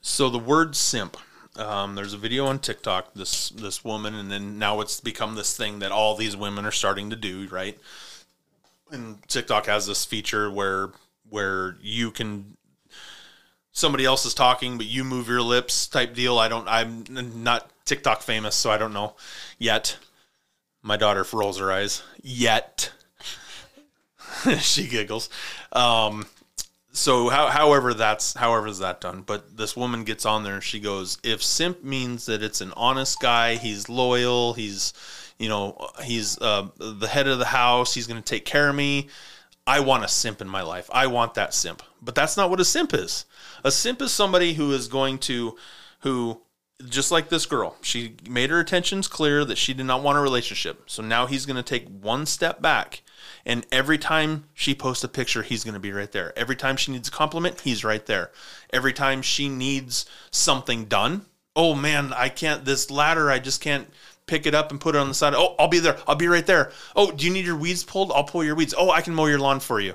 [0.01, 1.17] So the word simp.
[1.57, 3.15] Um, there's a video on TikTok.
[3.15, 6.71] This this woman, and then now it's become this thing that all these women are
[6.71, 7.79] starting to do, right?
[8.91, 10.91] And TikTok has this feature where
[11.29, 12.57] where you can
[13.73, 16.39] somebody else is talking, but you move your lips type deal.
[16.39, 16.69] I don't.
[16.69, 17.05] I'm
[17.43, 19.15] not TikTok famous, so I don't know
[19.59, 19.99] yet.
[20.83, 22.03] My daughter rolls her eyes.
[22.23, 22.93] Yet
[24.59, 25.29] she giggles.
[25.73, 26.27] Um,
[26.93, 30.65] so how, however that's however is that done but this woman gets on there and
[30.65, 34.93] she goes if simp means that it's an honest guy he's loyal he's
[35.39, 38.75] you know he's uh, the head of the house he's going to take care of
[38.75, 39.09] me
[39.67, 40.91] i want a simp in my life.
[40.93, 41.83] I want that simp.
[42.03, 43.25] But that's not what a simp is.
[43.63, 45.57] A simp is somebody who is going to
[46.01, 46.41] who
[46.89, 50.21] just like this girl she made her intentions clear that she did not want a
[50.21, 50.85] relationship.
[50.87, 53.03] So now he's going to take one step back
[53.45, 56.37] and every time she posts a picture, he's going to be right there.
[56.39, 58.31] Every time she needs a compliment, he's right there.
[58.73, 61.27] Every time she needs something done,
[61.57, 63.89] oh man, I can't, this ladder, I just can't
[64.27, 65.35] pick it up and put it on the side.
[65.35, 65.99] Oh, I'll be there.
[66.07, 66.71] I'll be right there.
[66.95, 68.13] Oh, do you need your weeds pulled?
[68.13, 68.75] I'll pull your weeds.
[68.77, 69.95] Oh, I can mow your lawn for you.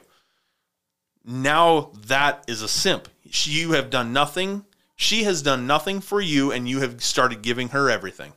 [1.23, 3.07] Now that is a simp.
[3.29, 4.65] She, you have done nothing.
[4.95, 8.33] She has done nothing for you, and you have started giving her everything.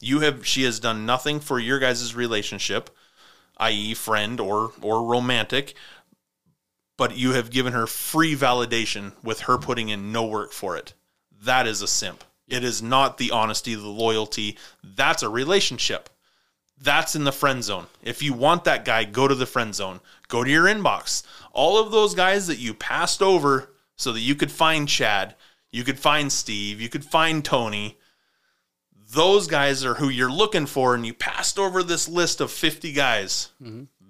[0.00, 2.90] You have, she has done nothing for your guys' relationship
[3.58, 5.74] i.e., friend or or romantic,
[6.96, 10.94] but you have given her free validation with her putting in no work for it.
[11.42, 12.24] That is a simp.
[12.46, 14.58] It is not the honesty, the loyalty.
[14.82, 16.10] That's a relationship.
[16.80, 17.86] That's in the friend zone.
[18.02, 20.00] If you want that guy, go to the friend zone.
[20.28, 21.22] Go to your inbox.
[21.52, 25.34] All of those guys that you passed over so that you could find Chad,
[25.70, 27.98] you could find Steve, you could find Tony,
[29.14, 32.92] those guys are who you're looking for, and you passed over this list of 50
[32.92, 33.50] guys.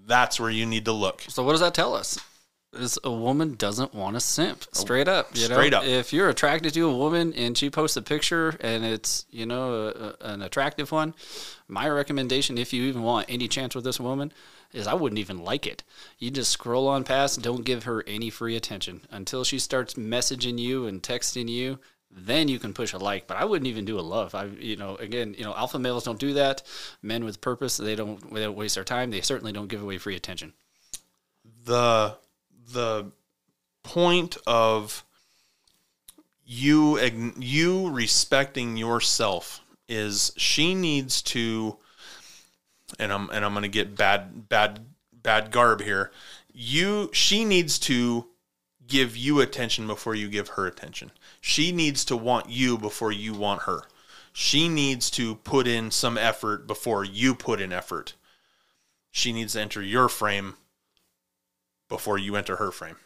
[0.06, 1.22] That's where you need to look.
[1.28, 2.18] So what does that tell us?
[2.76, 5.30] is a woman doesn't want to simp oh, straight up.
[5.34, 5.78] You Straight know?
[5.78, 5.84] up.
[5.84, 9.74] If you're attracted to a woman and she posts a picture and it's you know
[9.74, 11.14] a, a- an attractive one,
[11.68, 14.32] my recommendation, if you even want any chance with this woman,
[14.72, 15.82] is I wouldn't even like it.
[16.18, 17.42] You just scroll on past.
[17.42, 21.78] Don't give her any free attention until she starts messaging you and texting you.
[22.16, 24.34] Then you can push a like, but I wouldn't even do a love.
[24.34, 26.62] I, you know, again, you know, alpha males don't do that.
[27.02, 29.10] Men with purpose, they don't, they don't waste their time.
[29.10, 30.52] They certainly don't give away free attention.
[31.64, 32.16] the
[32.72, 33.10] the
[33.82, 35.04] point of
[36.44, 36.98] you
[37.38, 41.76] you respecting yourself is she needs to
[42.98, 44.80] and I'm and I'm going to get bad bad
[45.12, 46.10] bad garb here.
[46.52, 48.26] You she needs to
[48.86, 51.10] give you attention before you give her attention.
[51.46, 53.82] She needs to want you before you want her.
[54.32, 58.14] She needs to put in some effort before you put in effort.
[59.10, 60.54] She needs to enter your frame
[61.90, 62.96] before you enter her frame.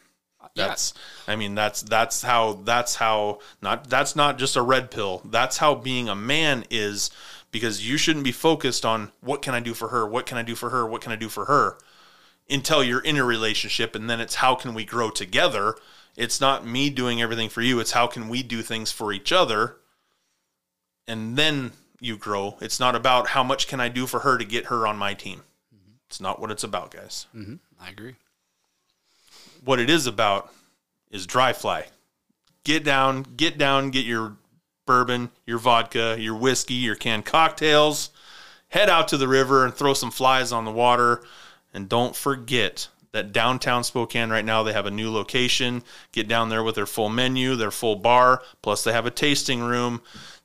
[0.55, 0.93] That's
[1.27, 5.21] I mean that's that's how that's how not that's not just a red pill.
[5.25, 7.11] That's how being a man is
[7.51, 10.07] because you shouldn't be focused on what can I do for her?
[10.07, 10.87] What can I do for her?
[10.87, 11.77] What can I do for her?
[12.49, 15.75] Until you're in a relationship and then it's how can we grow together?
[16.17, 19.31] It's not me doing everything for you, it's how can we do things for each
[19.31, 19.77] other?
[21.07, 22.57] And then you grow.
[22.61, 25.13] It's not about how much can I do for her to get her on my
[25.13, 25.43] team.
[26.07, 28.15] It's not what it's about, guys hmm I agree.
[29.63, 30.51] what it is about
[31.11, 31.85] is dry fly.
[32.63, 34.37] Get down, get down, get your
[34.85, 38.09] bourbon, your vodka, your whiskey, your canned cocktails.
[38.69, 41.23] Head out to the river and throw some flies on the water.
[41.73, 45.83] And don't forget that downtown Spokane right now they have a new location.
[46.11, 49.61] Get down there with their full menu, their full bar, plus they have a tasting
[49.61, 50.01] room.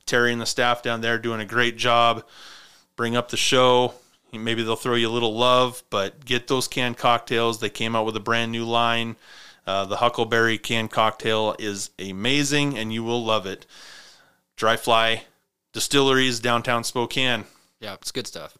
[0.07, 2.25] Terry and the staff down there doing a great job.
[2.97, 3.95] Bring up the show.
[4.33, 7.61] Maybe they'll throw you a little love, but get those canned cocktails.
[7.61, 9.17] They came out with a brand new line.
[9.67, 13.65] Uh, the Huckleberry canned cocktail is amazing, and you will love it.
[14.57, 15.25] Dry Fly
[15.73, 17.45] Distilleries, downtown Spokane.
[17.81, 18.57] Yeah, it's good stuff.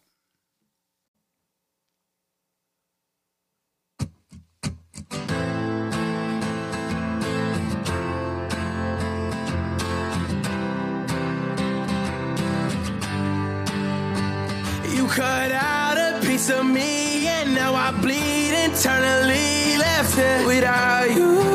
[15.15, 19.77] Cut out a piece of me, and now I bleed internally.
[19.77, 21.54] Left here without you,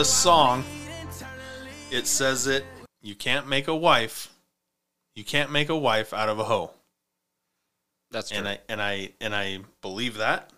[0.00, 0.64] this song,
[1.90, 2.64] it says it.
[3.02, 4.32] You can't make a wife.
[5.14, 6.70] You can't make a wife out of a hoe.
[8.10, 8.38] That's true.
[8.38, 10.54] and I and I and I believe that.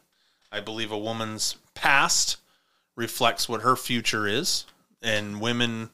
[0.52, 2.36] I believe a woman's past
[2.94, 4.64] reflects what her future is,
[5.02, 5.90] and women.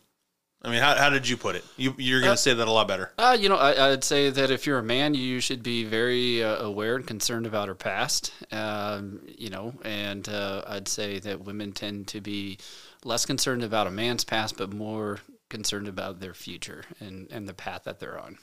[0.60, 1.64] I mean, how, how did you put it?
[1.78, 3.12] You you're going to say that a lot better.
[3.16, 6.44] Uh, you know, I, I'd say that if you're a man, you should be very
[6.44, 8.30] uh, aware and concerned about her past.
[8.52, 12.58] Um, you know, and uh, I'd say that women tend to be
[13.04, 17.54] less concerned about a man's past, but more concerned about their future and, and the
[17.54, 18.38] path that they're on.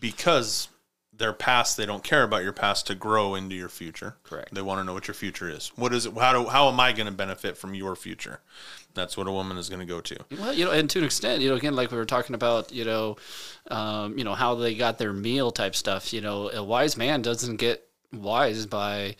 [0.00, 0.68] because
[1.16, 4.52] their past they don't care about your past to grow into your future Correct.
[4.52, 6.80] they want to know what your future is what is it how do how am
[6.80, 8.40] i going to benefit from your future
[8.94, 11.04] that's what a woman is going to go to Well, you know, and to an
[11.04, 13.16] extent, you know, again, like we were talking about, you know,
[13.68, 16.12] um, you know how they got their meal type stuff.
[16.12, 17.83] You know, a wise man doesn't get
[18.22, 19.16] wise by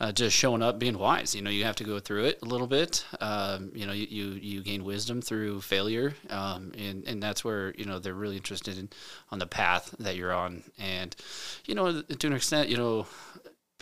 [0.00, 1.34] uh, just showing up being wise.
[1.34, 3.04] You know, you have to go through it a little bit.
[3.20, 7.74] Um, you know, you, you you gain wisdom through failure, um, and and that's where
[7.76, 8.88] you know they're really interested in
[9.30, 10.62] on the path that you're on.
[10.78, 11.14] And
[11.64, 13.06] you know, to an extent, you know,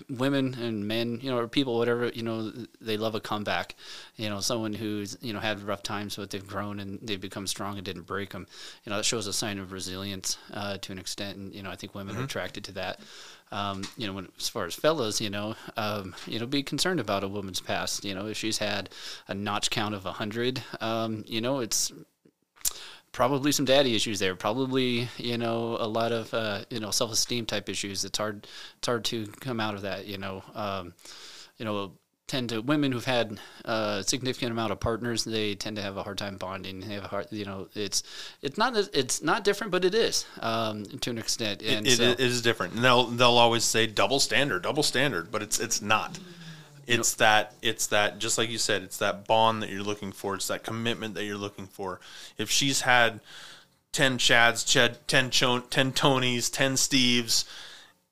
[0.09, 3.74] women and men, you know, or people, whatever, you know, they love a comeback.
[4.16, 7.46] You know, someone who's, you know, had rough times, but they've grown and they've become
[7.46, 8.46] strong and didn't break them.
[8.84, 11.36] You know, that shows a sign of resilience uh, to an extent.
[11.36, 13.01] And, you know, I think women are attracted to that.
[13.53, 17.01] Um, you know, when, as far as fellas, you know, um, you know, be concerned
[17.01, 18.05] about a woman's past.
[18.05, 18.90] You know, if she's had
[19.26, 21.92] a notch count of 100, um, you know, it's
[23.12, 24.34] probably some daddy issues there.
[24.34, 28.04] Probably, you know, a lot of uh, you know self esteem type issues.
[28.04, 28.46] It's hard.
[28.78, 30.06] It's hard to come out of that.
[30.06, 30.94] You know, um,
[31.58, 31.92] you know,
[32.30, 35.24] tend to women who've had a significant amount of partners.
[35.24, 36.80] They tend to have a hard time bonding.
[36.80, 38.04] They have a hard, you know, it's
[38.40, 41.61] it's not it's not different, but it is um, to an extent.
[41.62, 42.74] And It, so, it is different.
[42.74, 46.18] And they'll they'll always say double standard, double standard, but it's it's not.
[46.87, 50.35] It's that it's that just like you said, it's that bond that you're looking for.
[50.35, 52.01] It's that commitment that you're looking for.
[52.37, 53.20] If she's had
[53.93, 57.45] ten Chads, Chad, ten Cho- ten Tonys, ten Steves,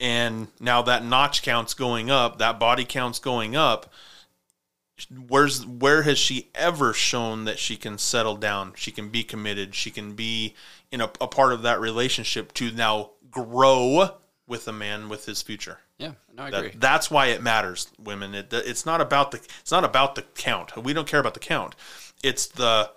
[0.01, 3.93] and now that notch count's going up, that body count's going up.
[5.29, 8.73] Where's where has she ever shown that she can settle down?
[8.75, 9.75] She can be committed.
[9.75, 10.55] She can be
[10.91, 14.17] in a, a part of that relationship to now grow
[14.47, 15.79] with a man with his future.
[15.99, 16.73] Yeah, no, I That, agree.
[16.77, 18.35] that's why it matters, women.
[18.35, 20.77] It, it's not about the it's not about the count.
[20.77, 21.75] We don't care about the count.
[22.23, 22.91] It's the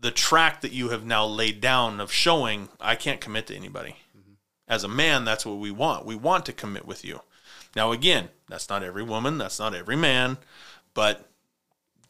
[0.00, 3.96] the track that you have now laid down of showing I can't commit to anybody.
[4.16, 4.32] Mm-hmm.
[4.68, 6.06] As a man, that's what we want.
[6.06, 7.22] We want to commit with you.
[7.74, 9.38] Now, again, that's not every woman.
[9.38, 10.38] That's not every man,
[10.94, 11.28] but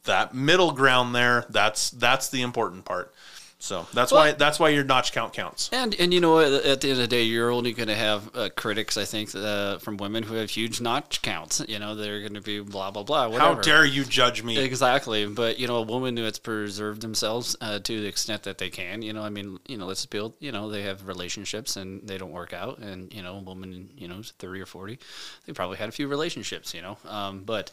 [0.05, 3.15] that middle ground there, that's that's the important part.
[3.61, 5.69] So that's why that's why your notch count counts.
[5.73, 6.39] And and you know?
[6.39, 8.97] At the end of the day, you're only going to have uh, critics.
[8.97, 11.61] I think uh, from women who have huge notch counts.
[11.69, 13.27] You know, they're going to be blah blah blah.
[13.27, 13.57] Whatever.
[13.57, 14.59] How dare you judge me?
[14.59, 18.59] Exactly, but you know, a woman who has preserved themselves uh, to the extent that
[18.59, 19.03] they can.
[19.03, 20.35] You know, I mean, you know, let's build.
[20.39, 23.91] You know, they have relationships and they don't work out, and you know, a woman,
[23.97, 25.01] you know, thirty or forty,
[25.47, 26.75] they probably had a few relationships.
[26.75, 27.73] You know, um, but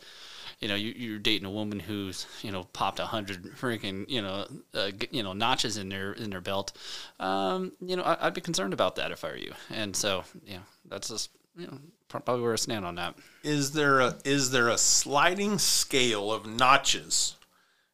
[0.59, 4.21] you know, you, you're dating a woman who's you know popped a hundred freaking you
[4.21, 6.73] know uh, you know notches in their in their belt.
[7.19, 9.53] Um, you know, I, I'd be concerned about that if I were you.
[9.69, 11.77] And so, yeah, that's just you know
[12.07, 13.15] probably where I stand on that.
[13.43, 17.35] is there a is there a sliding scale of notches?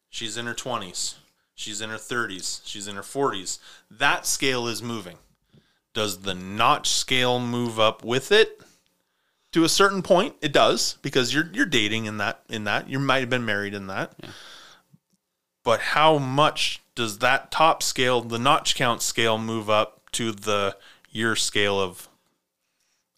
[0.09, 1.16] She's in her twenties.
[1.55, 2.62] She's in her thirties.
[2.66, 3.59] She's in her forties.
[3.89, 5.18] That scale is moving.
[5.93, 8.62] Does the notch scale move up with it?
[9.53, 12.99] To a certain point, it does because you're you're dating in that in that you
[12.99, 14.13] might have been married in that.
[15.63, 20.77] But how much does that top scale, the notch count scale, move up to the
[21.09, 22.07] year scale of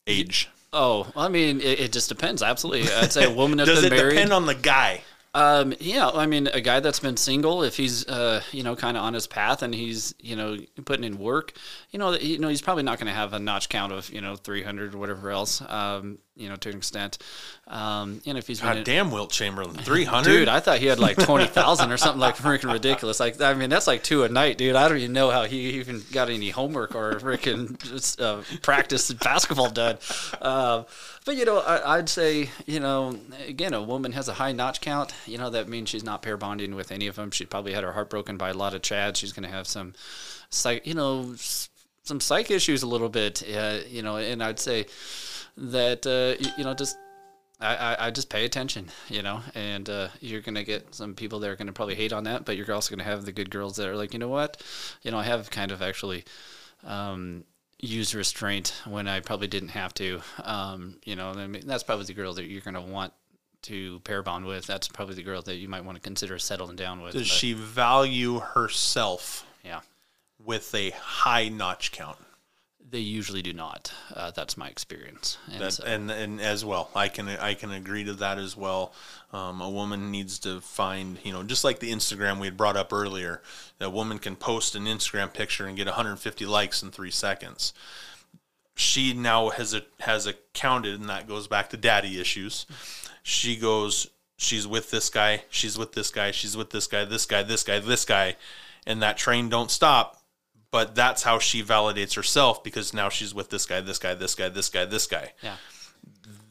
[0.07, 0.49] age?
[0.73, 2.41] Oh, I mean, it, it just depends.
[2.41, 4.15] Absolutely, I'd say a woman that's Does it married.
[4.15, 5.01] depend on the guy?
[5.35, 8.95] Um, yeah, I mean, a guy that's been single, if he's, uh, you know, kind
[8.95, 11.53] of on his path and he's, you know, putting in work,
[11.89, 14.21] you know, you know, he's probably not going to have a notch count of, you
[14.21, 17.17] know, 300 or whatever else, um, you know, to an extent.
[17.67, 20.31] Um, and if he's been God in- damn, Wilt Chamberlain, three hundred.
[20.31, 23.19] Dude, I thought he had like twenty thousand or something like freaking ridiculous.
[23.19, 24.75] Like, I mean, that's like two a night, dude.
[24.75, 29.11] I don't even know how he even got any homework or freaking just, uh, practice
[29.13, 29.97] basketball done.
[30.41, 30.85] Um,
[31.25, 33.17] but you know, I, I'd say, you know,
[33.47, 35.13] again, a woman has a high notch count.
[35.25, 37.31] You know, that means she's not pair bonding with any of them.
[37.31, 39.17] She probably had her heart broken by a lot of chads.
[39.17, 39.93] She's going to have some,
[40.49, 41.35] psych, you know,
[42.03, 43.43] some psych issues a little bit.
[43.47, 44.87] Uh, you know, and I'd say
[45.57, 46.97] that uh, you know just
[47.59, 51.39] I, I, I just pay attention, you know, and uh, you're gonna get some people
[51.39, 53.77] that are gonna probably hate on that, but you're also gonna have the good girls
[53.77, 54.61] that are like, you know what,
[55.01, 56.25] you know, I have kind of actually
[56.83, 57.45] um,
[57.79, 62.05] used restraint when I probably didn't have to, um, you know, I mean, that's probably
[62.05, 63.13] the girl that you're gonna want
[63.63, 64.67] to pair bond with.
[64.67, 67.13] That's probably the girl that you might want to consider settling down with.
[67.13, 69.81] Does but, she value herself Yeah,
[70.37, 72.17] with a high notch count?
[72.93, 73.91] They usually do not.
[74.15, 75.39] Uh, that's my experience.
[75.51, 78.55] And That, so- and and as well, I can I can agree to that as
[78.55, 78.93] well.
[79.33, 82.77] Um, a woman needs to find, you know, just like the Instagram we had brought
[82.77, 83.41] up earlier,
[83.81, 87.73] a woman can post an Instagram picture and get 150 likes in three seconds.
[88.75, 92.65] She now has a has accounted, and that goes back to daddy issues.
[93.23, 97.25] She goes, she's with this guy, she's with this guy, she's with this guy, this
[97.25, 98.35] guy, this guy, this guy,
[98.85, 100.19] and that train don't stop
[100.73, 104.33] but that's how she validates herself because now she's with this guy, this guy, this
[104.33, 105.31] guy, this guy, this guy.
[105.43, 105.57] yeah.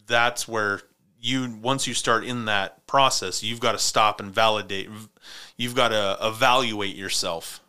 [0.07, 0.81] That's where
[1.21, 4.89] you once you start in that process, you've got to stop and validate.
[5.57, 7.61] You've got to evaluate yourself.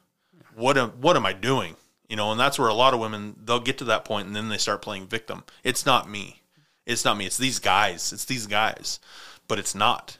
[0.53, 1.75] What am what am I doing?
[2.07, 4.35] You know, and that's where a lot of women they'll get to that point and
[4.35, 5.43] then they start playing victim.
[5.63, 6.43] It's not me.
[6.85, 7.25] It's not me.
[7.25, 8.13] It's these guys.
[8.13, 8.99] It's these guys.
[9.47, 10.19] But it's not.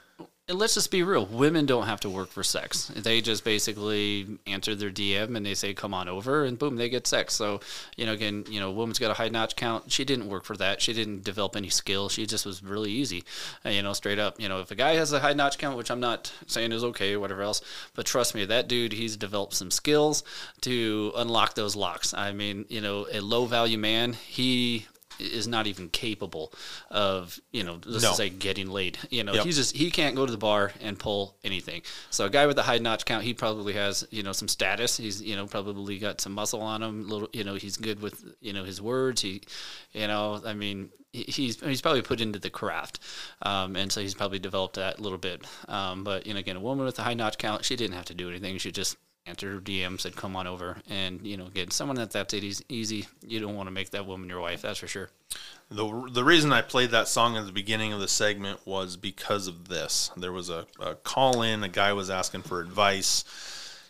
[0.50, 1.26] And let's just be real.
[1.26, 2.92] Women don't have to work for sex.
[2.94, 6.90] They just basically answer their DM and they say, "Come on over," and boom, they
[6.90, 7.34] get sex.
[7.34, 7.62] So,
[7.96, 9.90] you know, again, you know, woman's got a high notch count.
[9.90, 10.82] She didn't work for that.
[10.82, 12.10] She didn't develop any skill.
[12.10, 13.24] She just was really easy.
[13.66, 14.38] Uh, you know, straight up.
[14.38, 16.84] You know, if a guy has a high notch count, which I'm not saying is
[16.84, 17.62] okay or whatever else,
[17.96, 20.26] but trust me, that dude, he's developed some skills
[20.62, 22.14] to unlock those locks.
[22.14, 24.88] I mean, you know, a low value man, he
[25.20, 26.54] is not even capable
[26.90, 28.14] of you know let's No.
[28.14, 28.98] say getting laid.
[29.10, 29.46] You know, Yep.
[29.46, 31.82] he's just he can't go to the bar and pull anything.
[32.10, 34.98] So a guy with a high notch count, he probably has you know some status.
[34.98, 37.08] He's you know probably got some muscle on him.
[37.08, 39.22] Little you know he's good with you know his words.
[39.22, 39.42] He
[39.94, 43.00] you know I mean he's he's probably put into the craft,
[43.44, 45.46] um, and so he's probably developed that a little bit.
[45.68, 48.06] Um, but you know again, a woman with a high notch count, she didn't have
[48.06, 48.58] to do anything.
[48.58, 52.12] She just answered her DM, said come on over, and you know again someone that
[52.12, 53.08] that's easy.
[53.26, 55.10] You don't want to make that woman your wife, that's for sure.
[55.70, 59.48] The, the reason I played that song at the beginning of the segment was because
[59.48, 60.12] of this.
[60.16, 63.24] There was a, a call in, a guy was asking for advice.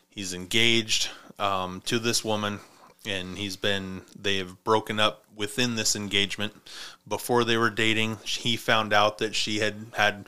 [0.10, 1.10] He's engaged
[1.40, 2.60] um, to this woman,
[3.06, 6.54] and he's been, they have broken up within this engagement.
[7.08, 10.28] Before they were dating, he found out that she had had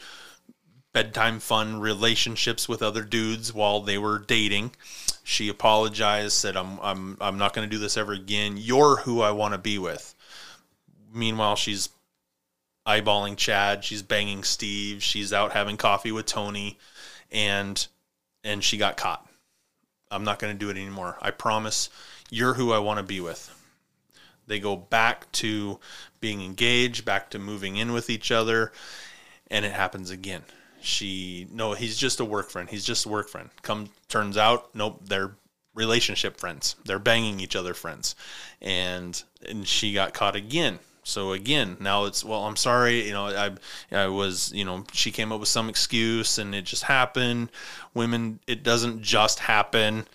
[0.95, 4.71] bedtime fun relationships with other dudes while they were dating.
[5.25, 8.55] She apologized, said, I'm, I'm, I'm not going to do this ever again.
[8.55, 10.15] You're who I want to be with.
[11.13, 11.89] Meanwhile she's
[12.87, 13.83] eyeballing chad.
[13.83, 15.03] She's banging steve.
[15.03, 16.79] She's out having coffee with tony.
[17.29, 17.85] And
[18.45, 19.27] and she got caught.
[20.09, 21.17] I'm not going to do it anymore.
[21.21, 21.89] I promise
[22.29, 23.51] you're who i want to be with.
[24.47, 25.77] They go back to
[26.21, 28.71] being engaged back to moving in with each other
[29.51, 30.43] and it happens again
[30.85, 32.69] she no he's just a work friend.
[32.69, 33.49] He's just a work friend.
[33.61, 35.35] Come turns out nope they're
[35.73, 36.75] relationship friends.
[36.85, 38.15] They're banging each other friends.
[38.61, 40.79] And and she got caught again.
[41.03, 43.51] So again now it's well i'm sorry you know i
[43.91, 47.49] i was you know she came up with some excuse and it just happened.
[47.93, 50.05] Women it doesn't just happen.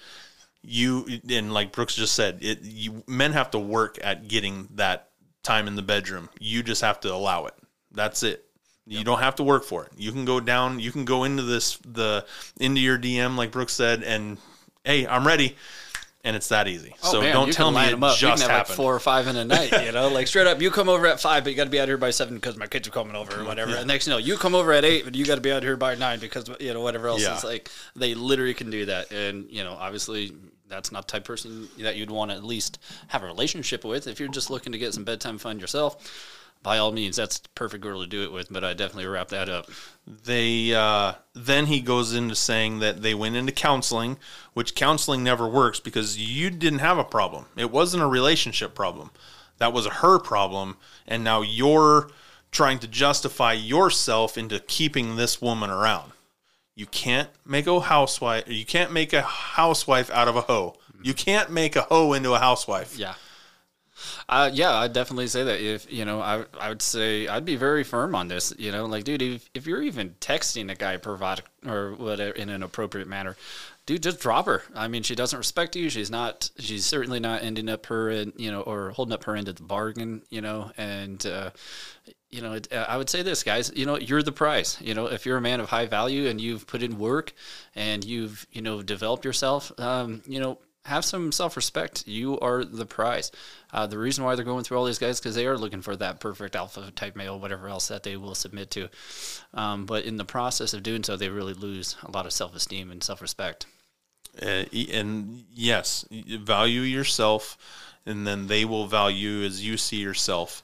[0.62, 5.09] You and like brooks just said it you men have to work at getting that
[5.43, 6.29] time in the bedroom.
[6.39, 7.55] You just have to allow it.
[7.93, 8.49] That's it
[8.87, 11.43] you don't have to work for it you can go down you can go into
[11.43, 12.24] this the
[12.59, 14.39] into your dm like brooks said and
[14.85, 15.57] hey i'm ready
[16.22, 18.16] and it's that easy oh, so Oh, man, don't tell me it up.
[18.16, 19.72] just you can have happened like four or five in a night.
[19.85, 21.81] You know, like straight up, you come over at five, but you got to be
[21.81, 23.47] out here by seven because my kids are coming over or mm-hmm.
[23.47, 23.74] whatever.
[23.74, 25.62] And next, you know, you come over at eight, but you got to be out
[25.62, 27.22] here by nine because you know whatever else.
[27.22, 27.35] Yeah.
[27.35, 30.33] It's like they literally can do that, and you know, obviously.
[30.68, 32.78] That's not the type of person that you'd want to at least
[33.09, 34.07] have a relationship with.
[34.07, 37.48] If you're just looking to get some bedtime fun yourself, by all means, that's the
[37.54, 38.52] perfect girl to do it with.
[38.52, 39.68] But I definitely wrap that up.
[40.06, 44.18] they uh, then he goes into saying that they went into counseling
[44.54, 49.11] which counseling never works because you didn't have a problem it wasn't a relationship problem
[49.58, 52.11] that was her problem and now you're
[52.50, 56.11] trying to justify yourself into keeping this woman around
[56.74, 61.14] you can't make a housewife you can't make a housewife out of a hoe you
[61.14, 63.14] can't make a hoe into a housewife Yeah.
[64.28, 65.61] Uh, yeah, I'd definitely say that.
[65.61, 68.53] If you know, I I would say I'd be very firm on this.
[68.59, 72.48] You know, like, dude, if, if you're even texting a guy provocative or whatever in
[72.48, 73.36] an appropriate manner,
[73.86, 74.62] dude, just drop her.
[74.74, 75.90] I mean, she doesn't respect you.
[75.90, 76.51] She's not.
[76.59, 79.57] She's certainly not ending up her, in, you know, or holding up her end of
[79.57, 80.22] the bargain.
[80.30, 81.24] You know, and.
[81.24, 81.51] Uh,
[82.30, 83.72] you know, I would say this, guys.
[83.74, 84.78] You know, you're the prize.
[84.80, 87.32] You know, if you're a man of high value and you've put in work
[87.74, 92.07] and you've, you know, developed yourself, um, you know, have some self respect.
[92.07, 93.31] You are the prize.
[93.72, 95.97] Uh, the reason why they're going through all these guys because they are looking for
[95.97, 98.89] that perfect alpha type male, whatever else that they will submit to.
[99.55, 102.55] Um, but in the process of doing so, they really lose a lot of self
[102.55, 103.66] esteem and self respect.
[104.41, 107.59] Uh, and yes, value yourself,
[108.07, 110.62] and then they will value as you see yourself.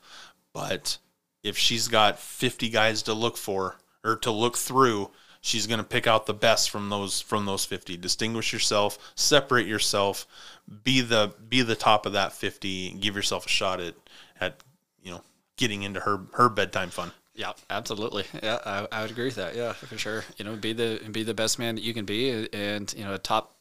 [0.53, 0.99] But
[1.43, 5.11] if she's got 50 guys to look for or to look through,
[5.47, 7.97] she's going to pick out the best from those from those 50.
[7.97, 10.27] Distinguish yourself, separate yourself,
[10.83, 13.95] be the be the top of that 50, and give yourself a shot at
[14.41, 14.63] at
[15.03, 15.23] you know
[15.57, 17.13] getting into her her bedtime fun.
[17.35, 18.25] Yeah, absolutely.
[18.43, 19.55] Yeah, I, I would agree with that.
[19.55, 20.25] Yeah, for sure.
[20.39, 23.15] You know, be the be the best man that you can be, and you know,
[23.15, 23.56] a top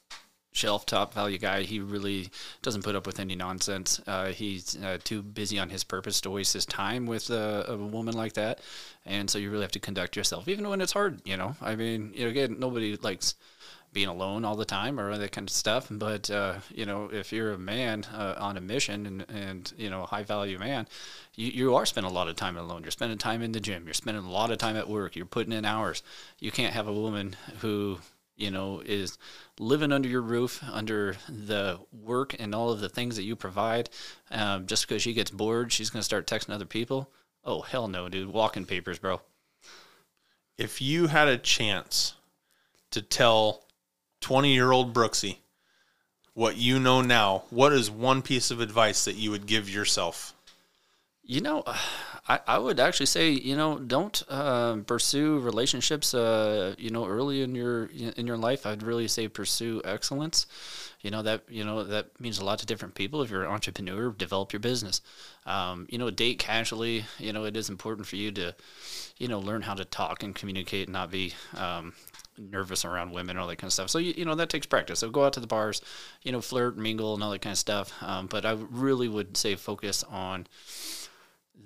[0.56, 1.64] shelf, top value guy.
[1.64, 2.30] He really
[2.62, 4.02] doesn't put up with any nonsense.
[4.08, 7.78] Uh, he's uh, too busy on his purpose to waste his time with a, a
[7.78, 8.62] woman like that,
[9.06, 11.22] and so you really have to conduct yourself, even when it's hard.
[11.26, 13.36] You know, I mean, you know, again, nobody likes
[13.96, 15.88] being alone all the time or that kind of stuff.
[15.90, 19.90] But uh, you know, if you're a man uh, on a mission and and you
[19.90, 20.88] know a high value man,
[21.36, 22.84] you, you are spending a lot of time alone.
[22.84, 23.86] You're spending time in the gym.
[23.86, 25.16] You're spending a lot of time at work.
[25.16, 26.04] You're putting in hours.
[26.40, 28.00] You can't have a woman who
[28.36, 29.18] you know is
[29.60, 33.90] living under your roof, under the work and all of the things that you provide.
[34.32, 37.10] Um, just because she gets bored, she's gonna start texting other people.
[37.44, 38.32] Oh hell no, dude!
[38.32, 39.22] Walking papers, bro.
[40.58, 42.16] If you had a chance
[42.92, 43.66] to tell
[44.22, 45.38] 20 year old Brooksy
[46.34, 50.35] what you know now, what is one piece of advice that you would give yourself?
[51.26, 51.64] You know,
[52.28, 56.14] I, I would actually say you know don't uh, pursue relationships.
[56.14, 60.48] Uh, you know, early in your in your life, I'd really say pursue excellence.
[61.02, 63.22] You know that you know that means a lot to different people.
[63.22, 65.02] If you're an entrepreneur, develop your business.
[65.46, 67.06] Um, you know, date casually.
[67.20, 68.56] You know, it is important for you to,
[69.20, 71.94] you know, learn how to talk and communicate, and not be um,
[72.40, 73.92] nervous around women all that kind of stuff.
[73.92, 75.00] So you, you know that takes practice.
[75.00, 75.80] So go out to the bars,
[76.24, 77.94] you know, flirt, mingle, and all that kind of stuff.
[78.02, 80.48] Um, but I really would say focus on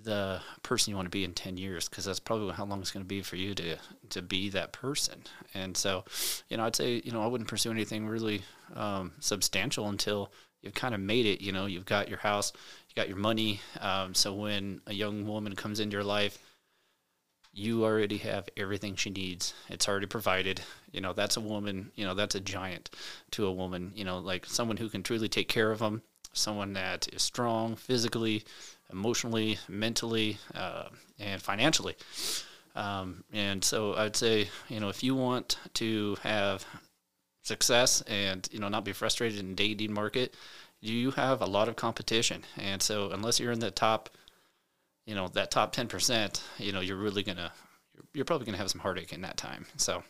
[0.04, 2.92] the person you want to be in 10 years because that's probably how long it's
[2.92, 3.76] going to be for you to
[4.10, 5.24] to be that person.
[5.54, 6.04] And so
[6.50, 8.42] you know i'd say you know i wouldn't pursue anything really
[8.76, 10.32] um, substantial until
[10.62, 12.54] you've kind of made it you know you've got your house
[12.88, 16.38] you got your money um, so when a young woman comes into your life
[17.54, 19.54] you already have everything she needs.
[19.70, 20.62] It's already provided.
[20.92, 22.90] You know that's a woman you know that's a giant
[23.32, 26.02] to a woman you know like someone who can truly take care of them
[26.34, 28.44] someone that is strong physically
[28.92, 31.96] emotionally, mentally, uh, and financially.
[32.76, 36.66] Um, and so I'd say, you know, if you want to have
[37.44, 40.36] success and, you know, not be frustrated in the dating market,
[40.82, 42.44] you have a lot of competition.
[42.58, 44.10] And so unless you're in the top,
[45.06, 47.52] you know, that top 10%, you know, you're really going to,
[48.14, 49.66] you're probably going to have some heartache in that time.
[49.78, 50.04] So,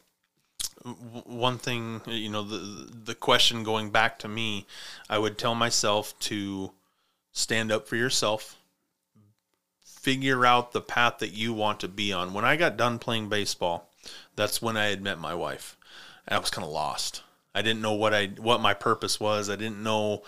[1.25, 4.65] one thing you know the the question going back to me
[5.09, 6.71] i would tell myself to
[7.33, 8.58] stand up for yourself
[10.09, 12.33] figure out the path that you want to be on.
[12.33, 13.91] When I got done playing baseball,
[14.35, 15.77] that's when I had met my wife.
[16.27, 17.21] And I was kind of lost.
[17.53, 19.51] I didn't know what I what my purpose was.
[19.51, 20.23] I didn't know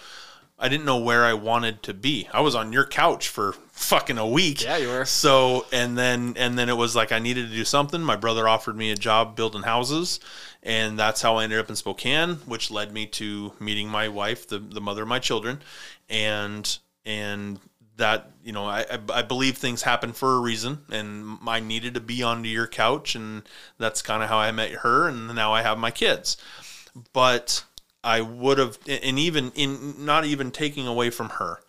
[0.59, 2.29] I didn't know where I wanted to be.
[2.32, 4.63] I was on your couch for fucking a week.
[4.63, 5.05] Yeah, you were.
[5.05, 8.01] So and then and then it was like I needed to do something.
[8.01, 10.19] My brother offered me a job building houses,
[10.61, 14.47] and that's how I ended up in Spokane, which led me to meeting my wife,
[14.47, 15.63] the the mother of my children,
[16.07, 17.59] and and
[17.98, 22.00] that you know I, I believe things happen for a reason and i needed to
[22.00, 23.44] be onto your couch and
[23.78, 26.38] that's kind of how i met her and now i have my kids.
[27.14, 27.64] But
[28.04, 31.60] i would have and even in not even taking away from her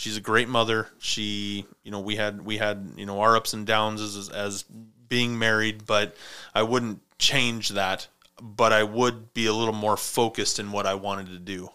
[0.00, 0.88] she's a great mother.
[0.98, 4.64] She you know we had we had you know our ups and downs as as
[5.08, 6.16] being married but
[6.54, 8.06] i wouldn't change that
[8.40, 11.68] but i would be a little more focused in what i wanted to do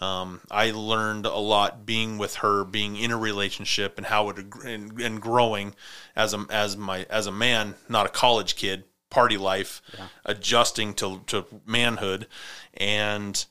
[0.00, 4.38] um, I learned a lot being with her, being in a relationship, and how it
[4.64, 5.74] and, and growing
[6.14, 10.08] as a as my as a man, not a college kid, party life, yeah.
[10.24, 12.28] adjusting to to manhood,
[12.74, 13.44] and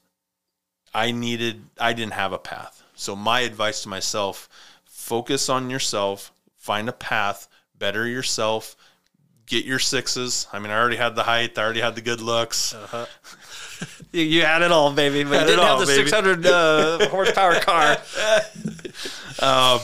[0.93, 2.83] I needed I didn't have a path.
[2.95, 4.47] So my advice to myself:
[4.85, 8.77] focus on yourself, find a path, better yourself,
[9.47, 10.47] get your sixes.
[10.53, 12.73] I mean, I already had the height, I already had the good looks.
[12.73, 13.05] Uh-huh.
[14.17, 16.09] You, you, had it all, baby, but you didn't all, have the baby.
[16.09, 17.97] 600 uh, horsepower car.
[19.39, 19.79] um,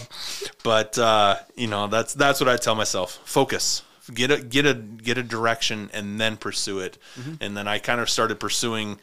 [0.64, 3.20] but uh, you know, that's that's what I tell myself.
[3.26, 3.84] Focus.
[4.14, 6.98] Get a get a get a direction and then pursue it.
[7.18, 7.36] Mm-hmm.
[7.40, 9.00] And then I kind of started pursuing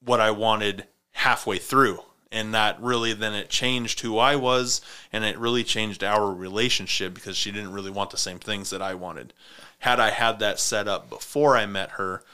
[0.00, 2.00] what I wanted halfway through
[2.32, 4.80] and that really then it changed who I was
[5.12, 8.80] and it really changed our relationship because she didn't really want the same things that
[8.80, 9.34] I wanted.
[9.80, 12.24] Had I had that set up before I met her,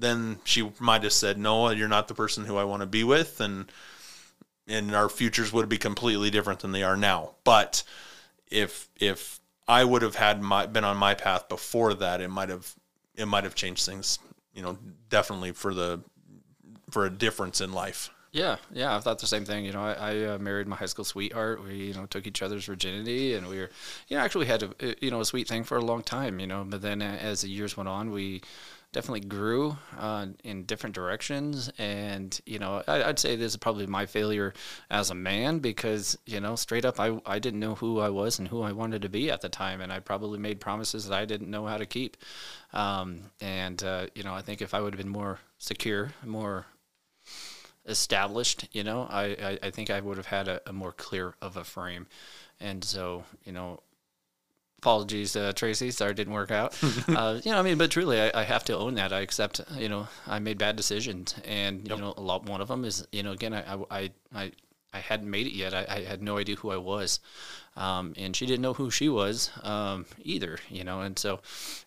[0.00, 3.04] then she might have said, "No, you're not the person who I want to be
[3.04, 3.70] with," and
[4.66, 7.32] and our futures would be completely different than they are now.
[7.44, 7.82] But
[8.50, 12.48] if if I would have had my been on my path before that, it might
[12.48, 12.74] have
[13.14, 14.18] it might have changed things.
[14.54, 14.78] You know,
[15.08, 16.00] definitely for the
[16.90, 18.10] for a difference in life.
[18.30, 19.64] Yeah, yeah, I thought the same thing.
[19.64, 21.64] You know, I, I uh, married my high school sweetheart.
[21.64, 23.70] We, you know, took each other's virginity, and we were,
[24.08, 26.38] you know, actually had a, you know, a sweet thing for a long time.
[26.38, 28.42] You know, but then as the years went on, we
[28.92, 31.70] definitely grew uh, in different directions.
[31.78, 34.54] And, you know, I, would say this is probably my failure
[34.90, 38.38] as a man because, you know, straight up, I, I didn't know who I was
[38.38, 39.80] and who I wanted to be at the time.
[39.80, 42.16] And I probably made promises that I didn't know how to keep.
[42.72, 46.66] Um, and, uh, you know, I think if I would have been more secure, more
[47.86, 51.34] established, you know, I, I, I think I would have had a, a more clear
[51.42, 52.06] of a frame.
[52.60, 53.80] And so, you know,
[54.78, 55.90] apologies, uh, Tracy.
[55.90, 56.76] Sorry, it didn't work out.
[57.08, 59.12] uh, you know, I mean, but truly, I, I, have to own that.
[59.12, 59.60] I accept.
[59.76, 61.98] You know, I made bad decisions, and yep.
[61.98, 62.44] you know, a lot.
[62.44, 64.52] One of them is, you know, again, I, I, I,
[64.92, 65.74] I hadn't made it yet.
[65.74, 67.20] I, I had no idea who I was,
[67.76, 70.58] um, and she didn't know who she was um, either.
[70.70, 71.40] You know, and so,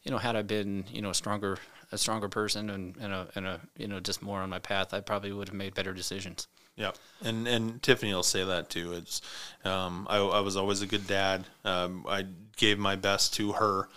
[0.04, 1.58] you know, had I been, you know, a stronger,
[1.92, 4.94] a stronger person, and, and a, and a, you know, just more on my path,
[4.94, 6.48] I probably would have made better decisions.
[6.76, 6.91] Yeah,
[7.24, 8.93] and and Tiffany will say that too.
[8.93, 9.22] It's
[9.65, 11.45] um, I, I was always a good dad.
[11.65, 12.26] Um, I
[12.57, 13.89] gave my best to her,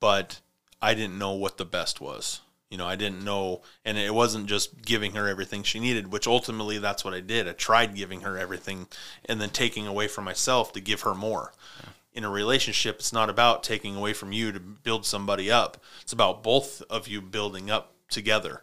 [0.00, 0.40] but
[0.80, 2.40] I didn't know what the best was.
[2.70, 6.26] You know, I didn't know, and it wasn't just giving her everything she needed, which
[6.26, 7.46] ultimately that's what I did.
[7.46, 8.88] I tried giving her everything
[9.26, 11.52] and then taking away from myself to give her more.
[11.84, 11.90] Yeah.
[12.14, 15.76] in a relationship, it's not about taking away from you to build somebody up.
[16.02, 18.62] It's about both of you building up together.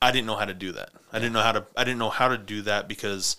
[0.00, 0.90] I didn't know how to do that.
[1.12, 3.36] I didn't know how to I didn't know how to do that because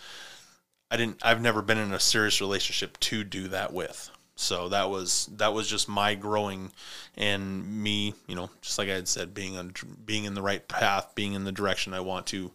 [0.90, 4.10] I didn't I've never been in a serious relationship to do that with.
[4.36, 6.72] So that was that was just my growing
[7.16, 9.74] and me, you know, just like I had said, being on
[10.06, 12.52] being in the right path, being in the direction I want to,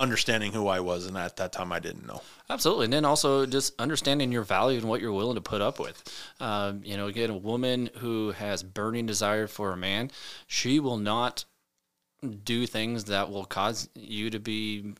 [0.00, 2.22] understanding who I was, and at that time I didn't know.
[2.48, 5.78] Absolutely, and then also just understanding your value and what you're willing to put up
[5.78, 6.02] with.
[6.40, 10.10] Um, you know, again, a woman who has burning desire for a man,
[10.46, 11.44] she will not
[12.44, 14.94] do things that will cause you to be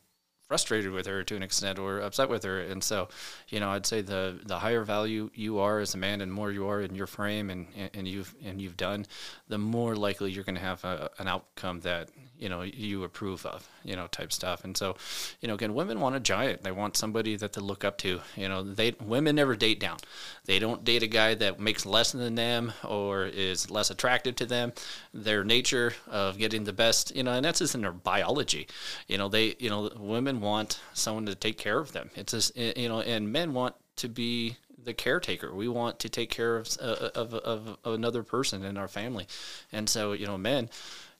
[0.49, 2.61] frustrated with her to an extent or upset with her.
[2.61, 3.09] And so
[3.49, 6.51] you know i'd say the the higher value you are as a man and more
[6.51, 9.07] you are in your frame and and you've and you've done
[9.49, 12.09] the more likely you're going to have a, an outcome that
[12.39, 14.65] you know you approve of you know type stuff.
[14.65, 14.97] And so
[15.41, 18.21] you know again women want a giant they want somebody that they look up to.
[18.37, 19.99] You know they women never date down.
[20.45, 24.47] They don't date a guy that makes less than them or is less attractive to
[24.47, 24.73] them.
[25.13, 28.67] Their nature of getting the best you know and that's just in their biology.
[29.09, 32.11] You know they you know women want someone to take care of them.
[32.15, 34.57] It's just you know and men want to be
[34.87, 35.55] the caretaker.
[35.55, 39.27] We want to take care of, uh, of, of, of another person in our family.
[39.73, 40.71] And so, you know, men,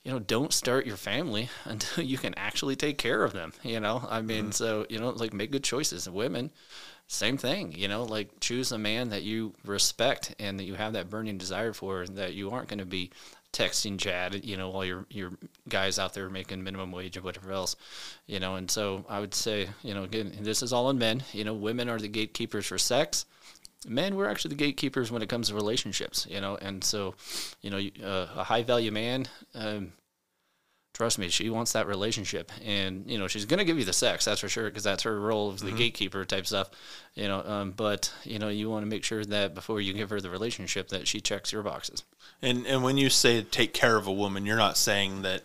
[0.03, 3.53] you know, don't start your family until you can actually take care of them.
[3.63, 4.51] You know, I mean, mm-hmm.
[4.51, 6.09] so, you know, like make good choices.
[6.09, 6.51] Women,
[7.07, 10.93] same thing, you know, like choose a man that you respect and that you have
[10.93, 13.11] that burning desire for, that you aren't going to be
[13.53, 15.31] texting Chad, you know, while your your
[15.69, 17.75] guys out there making minimum wage or whatever else,
[18.27, 18.55] you know.
[18.55, 21.23] And so I would say, you know, again, this is all on men.
[21.33, 23.25] You know, women are the gatekeepers for sex.
[23.87, 26.57] Men, we're actually the gatekeepers when it comes to relationships, you know.
[26.61, 27.15] And so,
[27.61, 29.27] you know, uh, a high value man.
[29.55, 29.93] Um,
[30.97, 34.25] trust me, she wants that relationship, and you know she's gonna give you the sex,
[34.25, 35.77] that's for sure, because that's her role of the mm-hmm.
[35.77, 36.71] gatekeeper type stuff,
[37.13, 37.43] you know.
[37.43, 40.31] Um, but you know you want to make sure that before you give her the
[40.31, 42.03] relationship, that she checks your boxes.
[42.41, 45.43] And and when you say take care of a woman, you're not saying that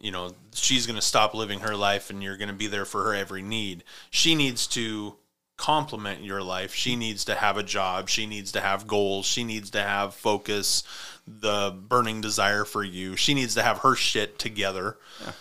[0.00, 3.14] you know she's gonna stop living her life and you're gonna be there for her
[3.14, 3.84] every need.
[4.10, 5.14] She needs to
[5.58, 6.72] complement your life.
[6.72, 8.08] She needs to have a job.
[8.08, 9.26] She needs to have goals.
[9.26, 10.84] She needs to have focus,
[11.26, 13.16] the burning desire for you.
[13.16, 14.96] She needs to have her shit together.
[15.22, 15.32] Yeah.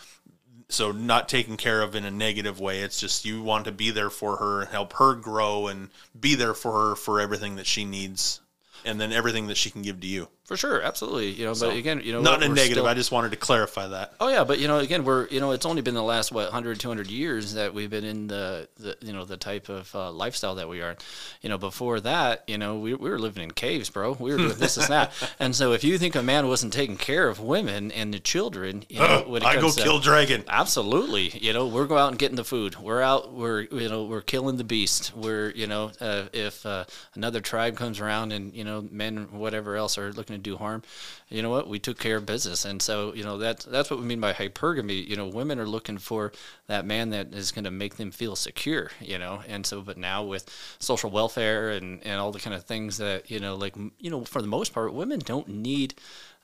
[0.70, 2.82] So not taken care of in a negative way.
[2.82, 5.90] It's just you want to be there for her and help her grow and
[6.20, 8.42] be there for her for everything that she needs
[8.84, 10.28] and then everything that she can give to you.
[10.48, 11.32] For sure, absolutely.
[11.32, 12.76] You know, so, but again, you know, not in a negative.
[12.76, 12.88] Still...
[12.88, 14.14] I just wanted to clarify that.
[14.22, 16.46] Oh yeah, but you know, again, we're you know, it's only been the last what
[16.46, 20.10] 100, 200 years that we've been in the, the you know the type of uh,
[20.10, 20.96] lifestyle that we are.
[21.42, 24.14] You know, before that, you know, we, we were living in caves, bro.
[24.14, 25.12] We were doing this and that.
[25.38, 28.86] And so, if you think a man wasn't taking care of women and the children,
[28.88, 30.46] you know, when I go to, kill dragon.
[30.48, 31.28] Absolutely.
[31.28, 32.80] You know, we're going out and getting the food.
[32.80, 33.34] We're out.
[33.34, 35.14] We're you know we're killing the beast.
[35.14, 39.76] We're you know uh, if uh, another tribe comes around and you know men whatever
[39.76, 40.84] else are looking to do harm
[41.30, 41.68] you know what?
[41.68, 42.64] We took care of business.
[42.64, 45.06] And so you know that's that's what we mean by hypergamy.
[45.06, 46.32] You know women are looking for
[46.68, 49.42] that man that is going to make them feel secure you know?
[49.48, 50.50] And so but now with
[50.80, 54.24] social welfare and and all the kind of things that you know like you know
[54.24, 55.96] for the most part women don't need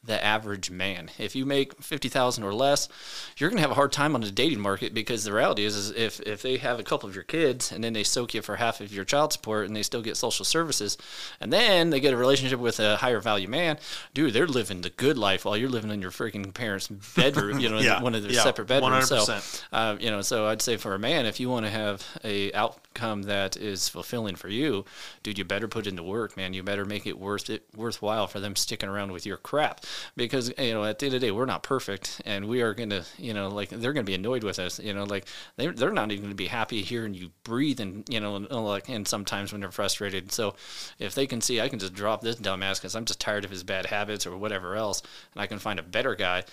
[0.04, 1.10] the average man.
[1.18, 2.90] If you make fifty thousand or less,
[3.38, 5.76] you're going to have a hard time on the dating market because the reality is,
[5.76, 8.42] is if if they have a couple of your kids and then they soak you
[8.42, 10.98] for half of your child support and they still get social services,
[11.40, 13.78] and then they get a relationship with a higher value man,
[14.14, 17.70] dude, they're living the good life while you're living in your freaking parents' bedroom, you
[17.70, 19.10] know, yeah, one of their yeah, separate bedrooms.
[19.10, 19.42] 100%.
[19.42, 22.06] So, uh, you know, so I'd say for a man, if you want to have
[22.24, 22.52] a
[22.94, 24.86] outcome that is fulfilling for you,
[25.24, 26.53] dude, you better put into work, man.
[26.53, 29.82] You better make it worth it worthwhile for them sticking around with your crap
[30.15, 32.74] because you know at the end of the day we're not perfect and we are
[32.74, 35.26] to you know like they're to be annoyed with us you know like
[35.56, 39.07] they they're not even to be happy hearing you breathe and you know like and
[39.07, 40.56] sometimes when they're frustrated so
[40.99, 43.52] if they can see I can just drop this dumbass because I'm just tired of
[43.52, 45.02] his bad habits or whatever else
[45.34, 46.44] and I can find a better guy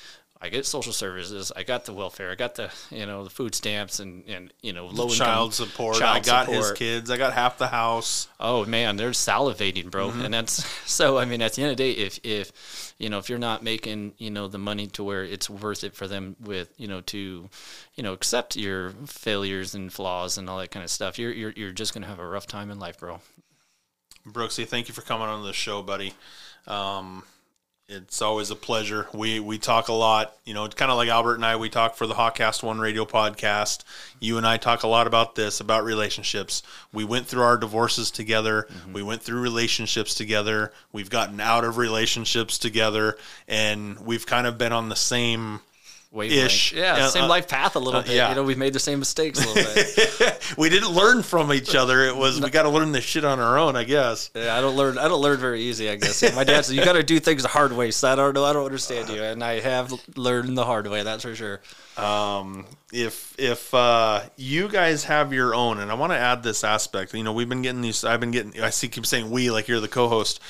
[0.43, 1.53] I get social services.
[1.55, 2.31] I got the welfare.
[2.31, 5.99] I got the you know the food stamps and and you know low child support.
[5.99, 6.65] Child I got support.
[6.65, 7.11] his kids.
[7.11, 8.27] I got half the house.
[8.41, 10.09] Oh man, they're salivating, bro.
[10.09, 10.23] Mm-hmm.
[10.23, 11.19] And that's so.
[11.19, 13.63] I mean, at the end of the day, if if you know if you're not
[13.63, 17.03] making you know the money to where it's worth it for them with you know
[17.03, 17.51] to
[17.95, 21.53] you know accept your failures and flaws and all that kind of stuff, you're you're
[21.55, 23.21] you're just gonna have a rough time in life, bro.
[24.27, 26.15] Brooksy, thank you for coming on the show, buddy.
[26.67, 27.25] Um,
[27.91, 29.09] it's always a pleasure.
[29.13, 31.57] We we talk a lot, you know, kind of like Albert and I.
[31.57, 33.83] We talk for the Hawkcast One Radio podcast.
[34.21, 36.63] You and I talk a lot about this, about relationships.
[36.93, 38.69] We went through our divorces together.
[38.71, 38.93] Mm-hmm.
[38.93, 40.73] We went through relationships together.
[40.93, 43.19] We've gotten out of relationships together,
[43.49, 45.61] and we've kind of been on the same
[46.11, 46.47] wavelength.
[46.47, 46.73] Ish.
[46.73, 48.13] Yeah, Yeah, same uh, life path a little uh, bit.
[48.13, 48.31] yeah.
[48.31, 50.55] You know, we've made the same mistakes a little bit.
[50.57, 52.03] we didn't learn from each other.
[52.03, 54.31] It was we got to learn this shit on our own, I guess.
[54.35, 54.99] Yeah, I don't learn.
[54.99, 55.89] I don't learn very easy.
[55.89, 56.23] I guess.
[56.23, 57.91] Yeah, my dad said you got to do things the hard way.
[57.91, 58.45] So I don't know.
[58.45, 61.03] I don't understand you, and I have learned the hard way.
[61.03, 61.61] That's for sure.
[61.97, 66.65] Um, if if uh, you guys have your own, and I want to add this
[66.65, 67.15] aspect.
[67.15, 68.05] You know, we've been getting these.
[68.05, 68.61] I've been getting.
[68.61, 70.41] I see keep saying we like you're the co-host.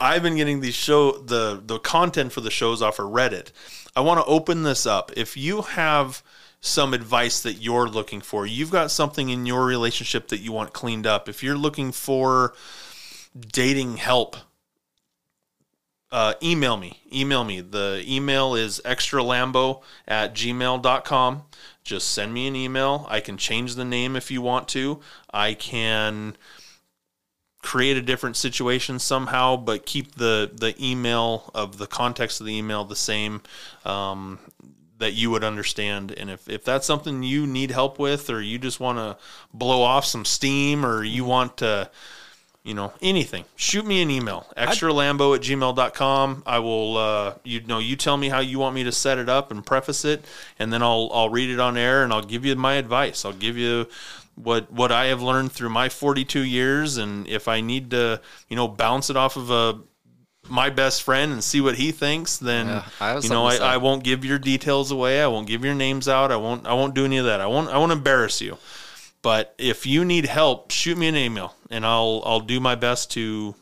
[0.00, 3.52] I've been getting these show the the content for the shows off of Reddit.
[3.96, 5.10] I want to open this up.
[5.16, 6.22] If you have
[6.60, 10.72] some advice that you're looking for, you've got something in your relationship that you want
[10.72, 11.28] cleaned up.
[11.28, 12.54] If you're looking for
[13.52, 14.36] dating help
[16.12, 17.02] uh, email me.
[17.12, 17.60] Email me.
[17.60, 21.42] The email is extralambo at gmail.com.
[21.84, 23.06] Just send me an email.
[23.08, 25.00] I can change the name if you want to.
[25.32, 26.36] I can
[27.66, 32.56] create a different situation somehow, but keep the, the email of the context of the
[32.56, 33.42] email the same
[33.84, 34.38] um,
[34.98, 36.12] that you would understand.
[36.12, 39.16] And if, if that's something you need help with, or you just want to
[39.52, 41.90] blow off some steam, or you want to
[42.62, 47.78] you know anything shoot me an email extralambo at gmail.com i will uh, you know
[47.78, 50.24] you tell me how you want me to set it up and preface it
[50.58, 53.32] and then i'll i'll read it on air and i'll give you my advice i'll
[53.32, 53.86] give you
[54.36, 58.56] what what i have learned through my 42 years and if i need to you
[58.56, 59.80] know bounce it off of a
[60.48, 63.56] my best friend and see what he thinks then Yeah, I you know I.
[63.56, 65.20] I won't give your details away.
[65.20, 66.30] I won't give your names out.
[66.30, 67.40] I won't i won't do any of that.
[67.40, 68.56] I won't i won't embarrass you.
[69.22, 73.10] But if you need help, shoot me an email, and I'll I'll do my best
[73.12, 73.56] to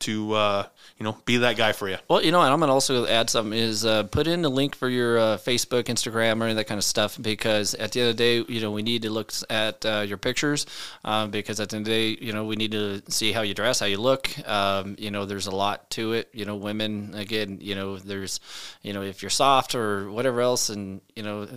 [0.00, 0.66] to uh,
[0.98, 1.96] you know be that guy for you.
[2.08, 4.74] Well, you know, and I'm gonna also add something is uh, put in a link
[4.74, 8.10] for your uh, Facebook, Instagram, or any that kind of stuff because at the end
[8.10, 10.66] of the day, you know, we need to look at uh, your pictures
[11.04, 13.42] um, because at the end of the day, you know, we need to see how
[13.42, 14.36] you dress, how you look.
[14.48, 16.28] Um, you know, there's a lot to it.
[16.32, 18.40] You know, women again, you know, there's,
[18.82, 21.48] you know, if you're soft or whatever else, and you know.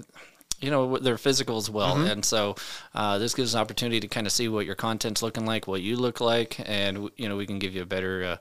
[0.63, 2.55] You know their physical as well, and so
[2.95, 5.81] uh, this gives an opportunity to kind of see what your content's looking like, what
[5.81, 8.37] you look like, and you know we can give you a better uh,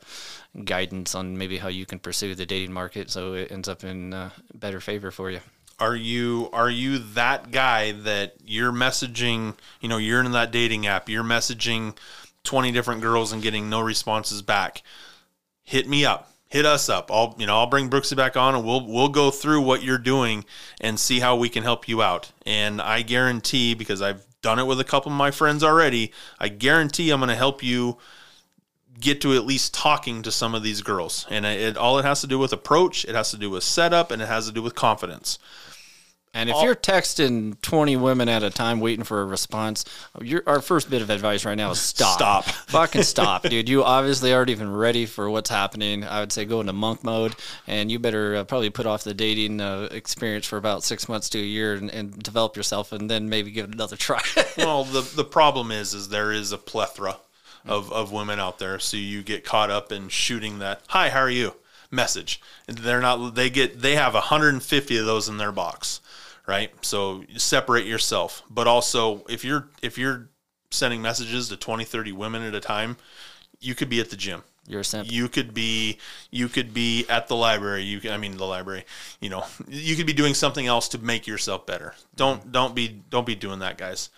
[0.64, 4.14] guidance on maybe how you can pursue the dating market so it ends up in
[4.14, 5.40] uh, better favor for you.
[5.80, 9.56] Are you are you that guy that you're messaging?
[9.80, 11.08] You know, you're in that dating app.
[11.08, 11.96] You're messaging
[12.44, 14.82] twenty different girls and getting no responses back.
[15.64, 16.31] Hit me up.
[16.52, 17.10] Hit us up.
[17.10, 19.96] I'll you know I'll bring Brooksy back on and we'll we'll go through what you're
[19.96, 20.44] doing
[20.82, 22.30] and see how we can help you out.
[22.44, 26.12] And I guarantee because I've done it with a couple of my friends already.
[26.38, 27.96] I guarantee I'm going to help you
[29.00, 31.26] get to at least talking to some of these girls.
[31.30, 34.10] And it all it has to do with approach, it has to do with setup,
[34.10, 35.38] and it has to do with confidence.
[36.34, 39.84] And if you're texting 20 women at a time waiting for a response,
[40.22, 42.14] your our first bit of advice right now is stop.
[42.14, 42.44] Stop.
[42.68, 43.68] Fucking stop, dude.
[43.68, 46.04] You obviously aren't even ready for what's happening.
[46.04, 47.36] I would say go into monk mode,
[47.66, 51.28] and you better uh, probably put off the dating uh, experience for about six months
[51.30, 54.22] to a year and, and develop yourself, and then maybe give it another try.
[54.56, 57.18] well, the the problem is, is there is a plethora
[57.66, 61.20] of, of women out there, so you get caught up in shooting that "Hi, how
[61.20, 61.56] are you?"
[61.92, 62.40] message.
[62.66, 63.34] They're not.
[63.34, 63.82] They get.
[63.82, 66.00] They have 150 of those in their box,
[66.46, 66.72] right?
[66.82, 68.42] So you separate yourself.
[68.50, 70.28] But also, if you're if you're
[70.70, 72.96] sending messages to 20, 30 women at a time,
[73.60, 74.42] you could be at the gym.
[74.66, 75.10] You're a simp.
[75.10, 75.98] You could be
[76.30, 77.82] you could be at the library.
[77.82, 78.84] You can, I mean the library.
[79.20, 81.94] You know, you could be doing something else to make yourself better.
[82.14, 84.10] Don't don't be don't be doing that, guys.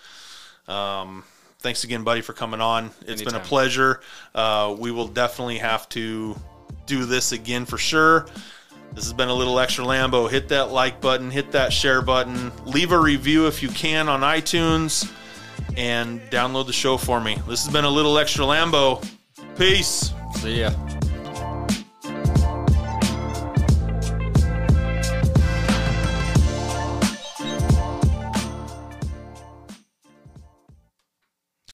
[0.68, 1.24] Um,
[1.60, 2.90] thanks again, buddy, for coming on.
[3.06, 4.00] It's been a pleasure.
[4.34, 6.36] Uh, we will definitely have to
[6.86, 8.26] do this again for sure.
[8.94, 10.30] This has been a little extra Lambo.
[10.30, 14.20] Hit that like button, hit that share button, leave a review if you can on
[14.20, 15.10] iTunes,
[15.76, 17.36] and download the show for me.
[17.48, 19.04] This has been a little extra Lambo.
[19.56, 20.12] Peace.
[20.36, 20.70] See ya.